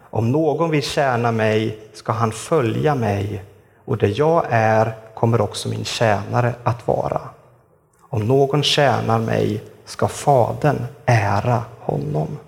Om 0.00 0.32
någon 0.32 0.70
vill 0.70 0.82
tjäna 0.82 1.32
mig 1.32 1.78
ska 1.92 2.12
han 2.12 2.32
följa 2.32 2.94
mig 2.94 3.44
och 3.84 3.98
där 3.98 4.12
jag 4.16 4.46
är 4.50 4.96
kommer 5.14 5.40
också 5.40 5.68
min 5.68 5.84
tjänare 5.84 6.54
att 6.62 6.86
vara. 6.86 7.20
Om 8.00 8.28
någon 8.28 8.62
tjänar 8.62 9.18
mig 9.18 9.62
ska 9.84 10.08
Fadern 10.08 10.86
ära 11.04 11.64
honom. 11.78 12.38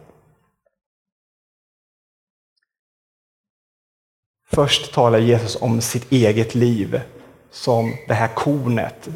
Först 4.47 4.95
talar 4.95 5.19
Jesus 5.19 5.63
om 5.63 5.81
sitt 5.81 6.13
eget 6.13 6.55
liv 6.55 7.01
som 7.53 7.95
det 8.09 8.15
här 8.15 8.29
kornet, 8.29 9.09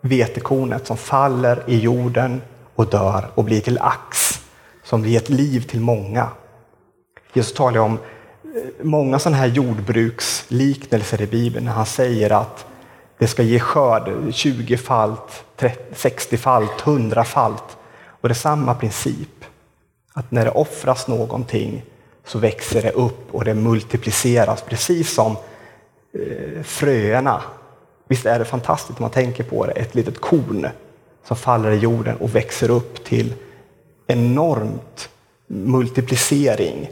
vetekornet 0.00 0.86
som 0.86 0.96
faller 0.96 1.64
i 1.66 1.78
jorden 1.78 2.42
och 2.74 2.86
dör 2.86 3.30
och 3.34 3.44
blir 3.44 3.60
till 3.60 3.78
ax, 3.80 4.40
som 4.84 5.02
blir 5.02 5.16
ett 5.16 5.28
liv 5.28 5.60
till 5.60 5.80
många. 5.80 6.28
Jesus 7.32 7.54
talar 7.54 7.80
om 7.80 7.92
eh, 7.92 8.60
många 8.82 9.18
sådana 9.18 9.36
här 9.36 9.46
jordbruksliknelser 9.46 11.22
i 11.22 11.26
Bibeln 11.26 11.64
när 11.66 11.72
han 11.72 11.86
säger 11.86 12.30
att 12.30 12.66
det 13.18 13.26
ska 13.26 13.42
ge 13.42 13.58
skörd 13.60 14.08
20-falt, 14.08 15.44
60-falt, 15.92 16.82
100-falt. 16.82 17.76
Och 18.20 18.28
det 18.28 18.32
är 18.32 18.34
samma 18.34 18.74
princip. 18.74 19.44
Att 20.12 20.30
när 20.30 20.44
det 20.44 20.50
offras 20.50 21.08
någonting 21.08 21.82
så 22.24 22.38
växer 22.38 22.82
det 22.82 22.90
upp 22.90 23.34
och 23.34 23.44
det 23.44 23.54
multipliceras 23.54 24.62
precis 24.62 25.14
som 25.14 25.36
eh, 26.12 26.62
fröerna. 26.62 27.42
Visst 28.10 28.26
är 28.26 28.38
det 28.38 28.44
fantastiskt 28.44 28.98
när 28.98 29.04
man 29.04 29.10
tänker 29.10 29.44
på 29.44 29.66
det, 29.66 29.72
ett 29.72 29.94
litet 29.94 30.20
korn 30.20 30.68
som 31.24 31.36
faller 31.36 31.70
i 31.70 31.76
jorden 31.76 32.16
och 32.16 32.34
växer 32.34 32.70
upp 32.70 33.04
till 33.04 33.34
enormt 34.06 35.08
multiplicering. 35.46 36.90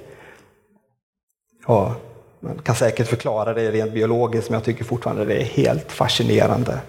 Ja, 1.67 1.95
man 2.41 2.59
kan 2.59 2.75
säkert 2.75 3.09
förklara 3.09 3.55
det 3.55 3.71
rent 3.71 3.93
biologiskt, 3.93 4.51
men 4.51 4.55
jag 4.55 4.65
tycker 4.65 4.85
fortfarande 4.85 5.25
det 5.25 5.35
är 5.35 5.45
helt 5.45 5.93
fascinerande. 5.93 6.81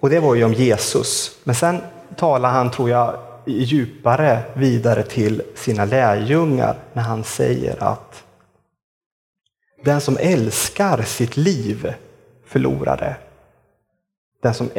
Och 0.00 0.10
det 0.10 0.20
var 0.20 0.34
ju 0.34 0.44
om 0.44 0.52
Jesus. 0.52 1.38
Men 1.44 1.54
sen 1.54 1.80
talar 2.16 2.50
han, 2.50 2.70
tror 2.70 2.90
jag, 2.90 3.16
djupare 3.46 4.42
vidare 4.54 5.02
till 5.02 5.42
sina 5.54 5.84
lärjungar 5.84 6.76
när 6.92 7.02
han 7.02 7.24
säger 7.24 7.82
att 7.82 8.23
den 9.84 10.00
som 10.00 10.16
älskar 10.20 11.02
sitt 11.02 11.36
liv 11.36 11.94
förlorar 12.46 12.96
det. 12.96 13.16
Den 14.42 14.54
som, 14.54 14.70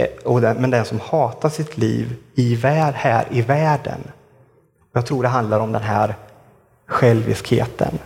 men 0.59 0.69
den 0.69 0.85
som 0.85 0.99
hatar 0.99 1.49
sitt 1.49 1.77
liv 1.77 2.15
i 2.35 2.55
vär, 2.55 2.91
här 2.91 3.27
i 3.31 3.41
världen. 3.41 3.99
Jag 4.93 5.05
tror 5.05 5.23
det 5.23 5.29
handlar 5.29 5.59
om 5.59 5.71
den 5.71 5.81
här 5.81 6.15
själviskheten. 6.85 7.99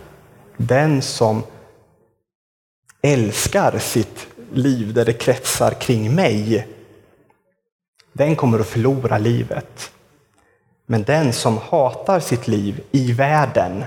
Den 0.56 1.02
som 1.02 1.42
älskar 3.02 3.78
sitt 3.78 4.26
liv 4.52 4.94
där 4.94 5.04
det 5.04 5.12
kretsar 5.12 5.70
kring 5.70 6.14
mig, 6.14 6.68
den 8.12 8.36
kommer 8.36 8.60
att 8.60 8.66
förlora 8.66 9.18
livet. 9.18 9.92
Men 10.86 11.02
den 11.02 11.32
som 11.32 11.58
hatar 11.58 12.20
sitt 12.20 12.48
liv 12.48 12.82
i 12.90 13.12
världen, 13.12 13.84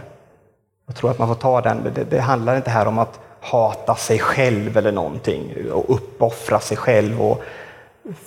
jag 0.86 0.96
tror 0.96 1.12
att 1.12 1.20
man 1.20 1.28
får 1.28 1.36
ta 1.36 1.62
den, 1.62 1.92
det, 1.96 2.04
det 2.04 2.20
handlar 2.20 2.56
inte 2.56 2.70
här 2.70 2.88
om 2.88 3.00
att 3.00 3.20
hata 3.40 3.96
sig 3.96 4.20
själv 4.20 4.78
eller 4.78 4.92
någonting 4.92 5.72
och 5.72 5.96
uppoffra 5.96 6.60
sig 6.60 6.78
själv 6.78 7.22
och 7.22 7.44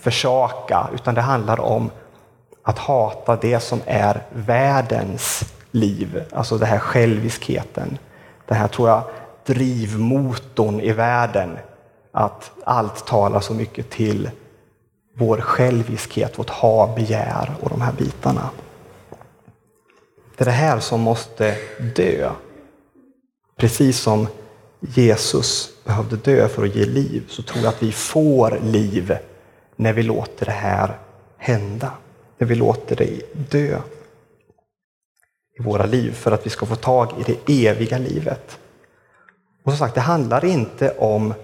försaka, 0.01 0.89
utan 0.95 1.15
det 1.15 1.21
handlar 1.21 1.61
om 1.61 1.91
att 2.63 2.79
hata 2.79 3.37
det 3.37 3.61
som 3.61 3.81
är 3.87 4.23
världens 4.33 5.53
liv, 5.71 6.25
alltså 6.33 6.59
den 6.59 6.69
här 6.69 6.79
själviskheten. 6.79 7.99
Den 8.47 8.57
här, 8.57 8.69
tror 8.69 8.89
jag, 8.89 9.03
drivmotorn 9.45 10.81
i 10.81 10.93
världen, 10.93 11.59
att 12.13 12.51
allt 12.65 13.07
talar 13.07 13.41
så 13.41 13.55
mycket 13.55 13.91
till 13.91 14.31
vår 15.15 15.41
själviskhet, 15.41 16.39
vårt 16.39 16.51
ha-begär 16.51 17.51
och 17.61 17.71
de 17.71 17.81
här 17.81 17.93
bitarna. 17.93 18.51
Det 20.37 20.45
är 20.45 20.45
det 20.45 20.51
här 20.51 20.81
som 20.81 21.01
måste 21.01 21.57
dö. 21.95 22.31
Precis 23.59 24.01
som 24.01 24.29
Jesus 24.81 25.71
behövde 25.85 26.17
dö 26.17 26.49
för 26.49 26.65
att 26.65 26.75
ge 26.75 26.85
liv, 26.85 27.25
så 27.29 27.43
tror 27.43 27.65
jag 27.65 27.69
att 27.69 27.83
vi 27.83 27.93
får 27.93 28.59
liv 28.63 29.19
när 29.77 29.93
vi 29.93 30.03
låter 30.03 30.47
det 30.47 30.53
här 30.53 30.99
hända. 31.37 31.93
När 32.39 32.47
vi 32.47 32.55
låter 32.55 32.97
det 32.97 33.21
dö 33.51 33.79
i 35.59 35.63
våra 35.63 35.87
liv 35.87 36.13
för 36.13 36.33
att 36.33 36.47
vi 36.47 36.51
ska 36.51 36.67
få 36.67 36.77
tag 36.77 37.13
i 37.19 37.23
det 37.47 37.67
eviga 37.67 37.99
livet. 37.99 38.59
Och 39.63 39.73
som 39.73 39.79
sagt, 39.79 39.95
det 39.95 40.01
handlar 40.01 40.45
inte 40.45 40.95
om 40.99 41.35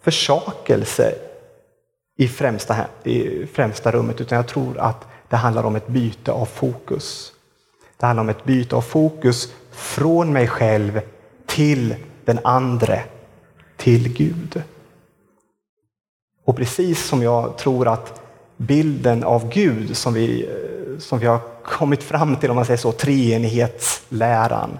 försakelse 0.00 1.14
i 2.16 2.28
främsta, 2.28 2.76
i 3.04 3.46
främsta 3.46 3.92
rummet, 3.92 4.20
utan 4.20 4.36
jag 4.36 4.48
tror 4.48 4.78
att 4.78 5.06
det 5.28 5.36
handlar 5.36 5.64
om 5.64 5.76
ett 5.76 5.86
byte 5.86 6.32
av 6.32 6.46
fokus. 6.46 7.32
Det 7.96 8.06
handlar 8.06 8.22
om 8.22 8.28
ett 8.28 8.44
byte 8.44 8.76
av 8.76 8.80
fokus 8.80 9.52
från 9.70 10.32
mig 10.32 10.48
själv 10.48 11.00
till 11.54 11.94
den 12.24 12.38
andre, 12.44 13.02
till 13.76 14.12
Gud. 14.12 14.62
Och 16.44 16.56
precis 16.56 17.06
som 17.06 17.22
jag 17.22 17.58
tror 17.58 17.88
att 17.88 18.20
bilden 18.56 19.24
av 19.24 19.48
Gud 19.48 19.96
som 19.96 20.14
vi, 20.14 20.48
som 20.98 21.18
vi 21.18 21.26
har 21.26 21.40
kommit 21.64 22.02
fram 22.02 22.36
till, 22.36 22.50
om 22.50 22.56
man 22.56 22.64
säger 22.64 22.78
så, 22.78 22.92
treenighetsläran. 22.92 24.78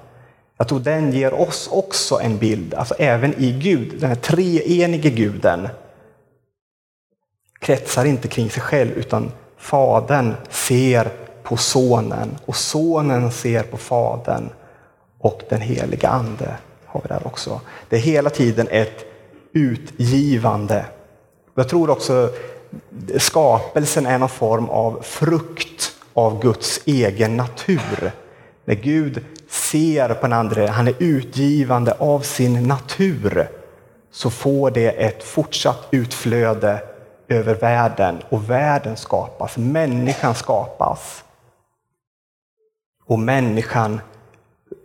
Jag 0.56 0.68
tror 0.68 0.80
den 0.80 1.12
ger 1.12 1.34
oss 1.34 1.68
också 1.72 2.20
en 2.20 2.38
bild, 2.38 2.74
alltså 2.74 2.94
även 2.98 3.34
i 3.34 3.52
Gud, 3.52 4.00
den 4.00 4.08
här 4.08 4.16
treenige 4.16 5.10
guden 5.10 5.68
kretsar 7.58 8.04
inte 8.04 8.28
kring 8.28 8.50
sig 8.50 8.62
själv 8.62 8.90
utan 8.90 9.32
Fadern 9.56 10.34
ser 10.50 11.12
på 11.42 11.56
Sonen 11.56 12.38
och 12.44 12.56
Sonen 12.56 13.32
ser 13.32 13.62
på 13.62 13.76
Fadern 13.76 14.50
och 15.22 15.42
den 15.48 15.60
heliga 15.60 16.08
Ande 16.08 16.56
har 16.86 17.00
vi 17.00 17.08
där 17.08 17.26
också. 17.26 17.60
Det 17.88 17.96
är 17.96 18.00
hela 18.00 18.30
tiden 18.30 18.68
ett 18.70 19.04
utgivande. 19.52 20.86
Jag 21.54 21.68
tror 21.68 21.90
också 21.90 22.30
skapelsen 23.18 24.06
är 24.06 24.18
någon 24.18 24.28
form 24.28 24.68
av 24.68 25.02
frukt 25.02 25.92
av 26.12 26.42
Guds 26.42 26.80
egen 26.84 27.36
natur. 27.36 28.12
När 28.64 28.74
Gud 28.74 29.24
ser 29.48 30.14
på 30.14 30.20
den 30.22 30.32
andra, 30.32 30.70
han 30.70 30.88
är 30.88 30.94
utgivande 30.98 31.92
av 31.92 32.20
sin 32.20 32.68
natur, 32.68 33.48
så 34.10 34.30
får 34.30 34.70
det 34.70 34.90
ett 34.90 35.24
fortsatt 35.24 35.88
utflöde 35.90 36.82
över 37.28 37.54
världen 37.54 38.22
och 38.28 38.50
världen 38.50 38.96
skapas, 38.96 39.56
människan 39.56 40.34
skapas. 40.34 41.24
Och 43.04 43.18
människan 43.18 44.00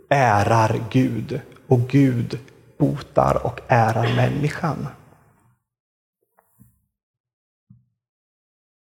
ärar 0.10 0.80
Gud 0.92 1.42
och 1.68 1.80
Gud 1.80 2.40
botar 2.78 3.46
och 3.46 3.60
ärar 3.68 4.16
människan. 4.16 4.88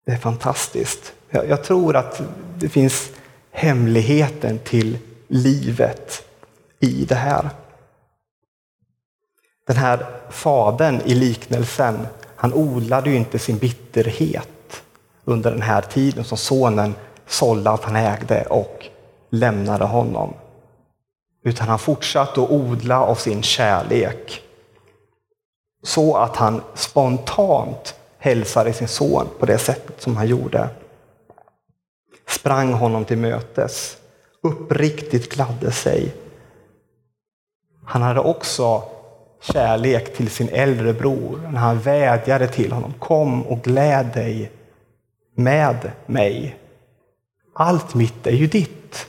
Det 0.06 0.12
är 0.12 0.16
fantastiskt. 0.16 1.12
Jag, 1.30 1.64
tror 1.64 1.96
att 1.96 2.22
det 2.58 2.68
finns 2.68 3.10
hemligheten 3.50 4.58
till 4.58 4.98
livet 5.28 6.24
i 6.80 7.04
det 7.04 7.14
här. 7.14 7.50
Den 9.66 9.76
här 9.76 10.06
fadern 10.30 11.00
i 11.04 11.14
liknelsen, 11.14 12.06
han 12.36 12.54
odlade 12.54 13.10
ju 13.10 13.16
inte 13.16 13.38
sin 13.38 13.58
bitterhet 13.58 14.82
under 15.24 15.50
den 15.50 15.62
här 15.62 15.80
tiden 15.80 16.24
som 16.24 16.38
sonen 16.38 16.94
sålde 17.26 17.70
allt 17.70 17.84
han 17.84 17.96
ägde 17.96 18.44
och 18.44 18.86
lämnade 19.30 19.84
honom. 19.84 20.34
Utan 21.44 21.68
han 21.68 21.78
fortsatte 21.78 22.42
att 22.42 22.50
odla 22.50 23.00
av 23.00 23.14
sin 23.14 23.42
kärlek. 23.42 24.42
Så 25.82 26.16
att 26.16 26.36
han 26.36 26.62
spontant 26.74 27.94
hälsade 28.18 28.72
sin 28.72 28.88
son 28.88 29.28
på 29.38 29.46
det 29.46 29.58
sättet 29.58 30.02
som 30.02 30.16
han 30.16 30.26
gjorde. 30.26 30.68
Sprang 32.28 32.72
honom 32.72 33.04
till 33.04 33.18
mötes, 33.18 33.96
uppriktigt 34.42 35.34
gladde 35.34 35.72
sig. 35.72 36.14
Han 37.84 38.02
hade 38.02 38.20
också 38.20 38.82
kärlek 39.40 40.16
till 40.16 40.30
sin 40.30 40.48
äldre 40.48 40.92
bror 40.92 41.48
när 41.52 41.60
han 41.60 41.80
vädjade 41.80 42.48
till 42.48 42.72
honom. 42.72 42.94
Kom 42.98 43.46
och 43.46 43.62
gläd 43.62 44.06
dig 44.06 44.50
med 45.34 45.90
mig. 46.06 46.56
Allt 47.54 47.94
mitt 47.94 48.26
är 48.26 48.32
ju 48.32 48.46
ditt. 48.46 49.06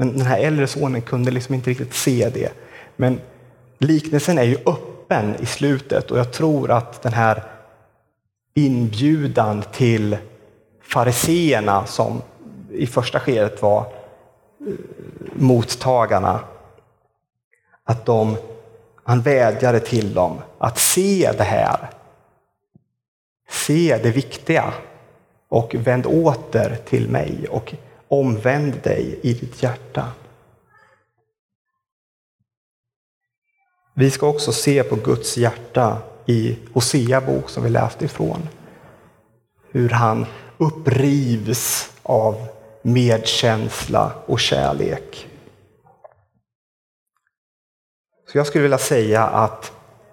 Men 0.00 0.18
den 0.18 0.26
här 0.26 0.38
äldre 0.38 0.66
sonen 0.66 1.02
kunde 1.02 1.30
liksom 1.30 1.54
inte 1.54 1.70
riktigt 1.70 1.94
se 1.94 2.30
det. 2.34 2.52
Men 2.96 3.20
liknelsen 3.78 4.38
är 4.38 4.42
ju 4.42 4.56
öppen 4.66 5.34
i 5.40 5.46
slutet 5.46 6.10
och 6.10 6.18
jag 6.18 6.32
tror 6.32 6.70
att 6.70 7.02
den 7.02 7.12
här 7.12 7.42
inbjudan 8.54 9.62
till 9.72 10.16
fariseerna 10.82 11.86
som 11.86 12.22
i 12.70 12.86
första 12.86 13.20
skedet 13.20 13.62
var 13.62 13.80
eh, 13.80 14.74
mottagarna, 15.34 16.40
att 17.84 18.06
de, 18.06 18.36
han 19.04 19.20
vädjade 19.20 19.80
till 19.80 20.14
dem 20.14 20.38
att 20.58 20.78
se 20.78 21.32
det 21.38 21.44
här. 21.44 21.90
Se 23.50 24.00
det 24.02 24.10
viktiga 24.10 24.72
och 25.48 25.74
vänd 25.74 26.06
åter 26.06 26.76
till 26.84 27.08
mig 27.08 27.46
och 27.50 27.74
omvänd 28.08 28.82
dig 28.82 29.20
i 29.22 29.34
ditt 29.34 29.62
hjärta. 29.62 30.12
Vi 33.94 34.10
ska 34.10 34.26
också 34.26 34.52
se 34.52 34.82
på 34.82 34.96
Guds 34.96 35.36
hjärta 35.36 35.98
i 36.26 36.58
Hosea 36.72 37.20
bok 37.20 37.50
som 37.50 37.64
vi 37.64 37.70
läste 37.70 38.04
ifrån. 38.04 38.48
Hur 39.70 39.88
han 39.88 40.26
upprivs 40.58 41.92
av 42.02 42.46
medkänsla 42.82 44.12
och 44.26 44.40
kärlek. 44.40 45.28
Så 48.32 48.38
jag 48.38 48.46
skulle 48.46 48.62
vilja 48.62 48.78
säga 48.78 49.26
att 49.26 49.72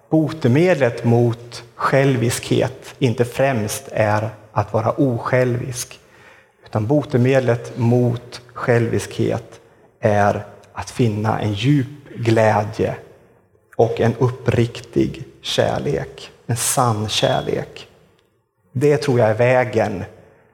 botemedlet 0.10 1.04
mot 1.04 1.64
själviskhet 1.76 2.96
inte 3.00 3.26
främst 3.26 3.88
är 3.92 4.30
att 4.52 4.74
vara 4.74 4.92
osjälvisk, 4.92 6.00
utan 6.65 6.88
botemedlet 6.88 7.78
mot 7.78 8.41
själviskhet 8.54 9.60
är 9.99 10.45
att 10.73 10.89
finna 10.89 11.39
en 11.39 11.54
djup 11.54 11.88
glädje 12.15 12.95
och 13.75 14.01
en 14.01 14.15
uppriktig 14.15 15.23
kärlek, 15.41 16.32
en 16.45 16.58
sann 16.58 17.10
kärlek. 17.10 17.88
Det 18.71 18.97
tror 18.97 19.19
jag 19.19 19.30
är 19.30 19.34
vägen 19.34 20.04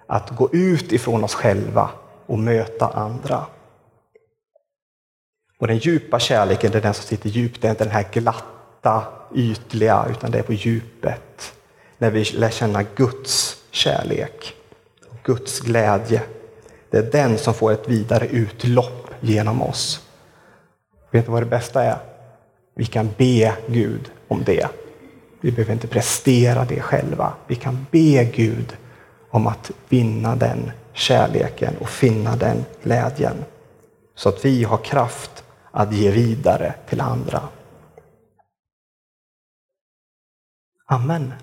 att 0.07 0.29
gå 0.29 0.49
ut 0.51 0.91
ifrån 0.91 1.23
oss 1.23 1.33
själva 1.33 1.89
och 2.25 2.39
möta 2.39 2.87
andra. 2.87 3.45
Och 5.59 5.67
den 5.67 5.77
djupa 5.77 6.19
kärleken, 6.19 6.71
det 6.71 6.77
är 6.77 6.81
den 6.81 6.93
som 6.93 7.03
sitter 7.03 7.29
djupt, 7.29 7.61
det 7.61 7.67
är 7.67 7.71
inte 7.71 7.83
den 7.83 7.93
här 7.93 8.07
glatta, 8.11 9.03
ytliga, 9.35 10.05
utan 10.09 10.31
det 10.31 10.39
är 10.39 10.43
på 10.43 10.53
djupet. 10.53 11.53
När 11.97 12.11
vi 12.11 12.23
lär 12.23 12.49
känna 12.49 12.83
Guds 12.83 13.57
kärlek, 13.71 14.55
Guds 15.23 15.59
glädje. 15.59 16.21
Det 16.89 16.97
är 16.97 17.11
den 17.11 17.37
som 17.37 17.53
får 17.53 17.71
ett 17.71 17.89
vidare 17.89 18.27
utlopp 18.27 19.09
genom 19.19 19.61
oss. 19.61 20.07
Vet 21.11 21.25
du 21.25 21.31
vad 21.31 21.41
det 21.41 21.49
bästa 21.49 21.83
är? 21.83 21.97
Vi 22.75 22.85
kan 22.85 23.09
be 23.17 23.53
Gud 23.67 24.11
om 24.27 24.43
det. 24.45 24.67
Vi 25.41 25.51
behöver 25.51 25.73
inte 25.73 25.87
prestera 25.87 26.65
det 26.65 26.81
själva. 26.81 27.33
Vi 27.47 27.55
kan 27.55 27.85
be 27.91 28.25
Gud 28.25 28.77
om 29.29 29.47
att 29.47 29.71
vinna 29.89 30.35
den 30.35 30.71
kärleken 30.93 31.77
och 31.77 31.89
finna 31.89 32.35
den 32.35 32.65
glädjen. 32.83 33.45
Så 34.15 34.29
att 34.29 34.45
vi 34.45 34.63
har 34.63 34.77
kraft 34.77 35.43
att 35.71 35.93
ge 35.93 36.11
vidare 36.11 36.73
till 36.89 37.01
andra. 37.01 37.49
Amen. 40.85 41.33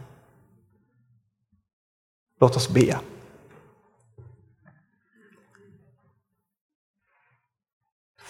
Låt 2.41 2.57
oss 2.57 2.69
be. 2.69 2.99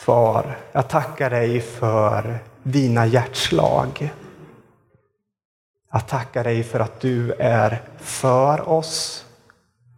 Far, 0.08 0.58
jag 0.72 0.88
tackar 0.88 1.30
dig 1.30 1.60
för 1.60 2.38
dina 2.62 3.06
hjärtslag. 3.06 4.12
Jag 5.92 6.08
tackar 6.08 6.44
dig 6.44 6.62
för 6.62 6.80
att 6.80 7.00
du 7.00 7.32
är 7.32 7.82
för 7.98 8.68
oss. 8.68 9.26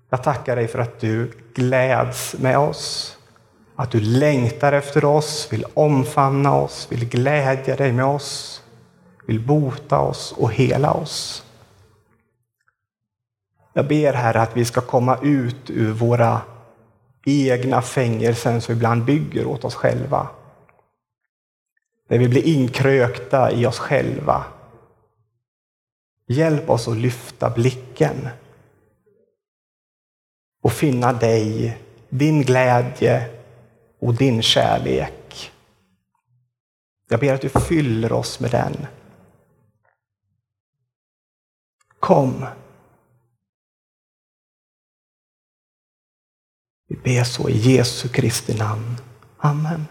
Jag 0.08 0.22
tackar 0.22 0.56
dig 0.56 0.68
för 0.68 0.78
att 0.78 1.00
du 1.00 1.32
gläds 1.54 2.34
med 2.38 2.58
oss. 2.58 3.16
Att 3.76 3.90
du 3.90 4.00
längtar 4.00 4.72
efter 4.72 5.04
oss, 5.04 5.48
vill 5.52 5.64
omfamna 5.74 6.54
oss, 6.54 6.86
vill 6.90 7.08
glädja 7.08 7.76
dig 7.76 7.92
med 7.92 8.04
oss, 8.04 8.62
vill 9.26 9.40
bota 9.40 9.98
oss 9.98 10.34
och 10.36 10.52
hela 10.52 10.92
oss. 10.92 11.44
Jag 13.72 13.88
ber 13.88 14.12
Herre 14.12 14.40
att 14.40 14.56
vi 14.56 14.64
ska 14.64 14.80
komma 14.80 15.18
ut 15.22 15.70
ur 15.70 15.92
våra 15.92 16.40
egna 17.24 17.82
fängelsen 17.82 18.60
som 18.60 18.74
vi 18.74 18.78
ibland 18.78 19.04
bygger 19.04 19.46
åt 19.46 19.64
oss 19.64 19.74
själva. 19.74 20.28
När 22.08 22.18
vi 22.18 22.28
blir 22.28 22.46
inkrökta 22.46 23.52
i 23.52 23.66
oss 23.66 23.78
själva. 23.78 24.44
Hjälp 26.26 26.70
oss 26.70 26.88
att 26.88 26.96
lyfta 26.96 27.50
blicken 27.50 28.28
och 30.62 30.72
finna 30.72 31.12
dig, 31.12 31.78
din 32.08 32.42
glädje 32.42 33.30
och 33.98 34.14
din 34.14 34.42
kärlek. 34.42 35.52
Jag 37.08 37.20
ber 37.20 37.34
att 37.34 37.40
du 37.40 37.48
fyller 37.48 38.12
oss 38.12 38.40
med 38.40 38.50
den. 38.50 38.86
Kom. 42.00 42.46
Vi 46.90 46.96
ber 47.04 47.24
så 47.24 47.48
i 47.48 47.76
Jesu 47.76 48.08
Kristi 48.08 48.54
namn. 48.58 48.98
Amen. 49.46 49.86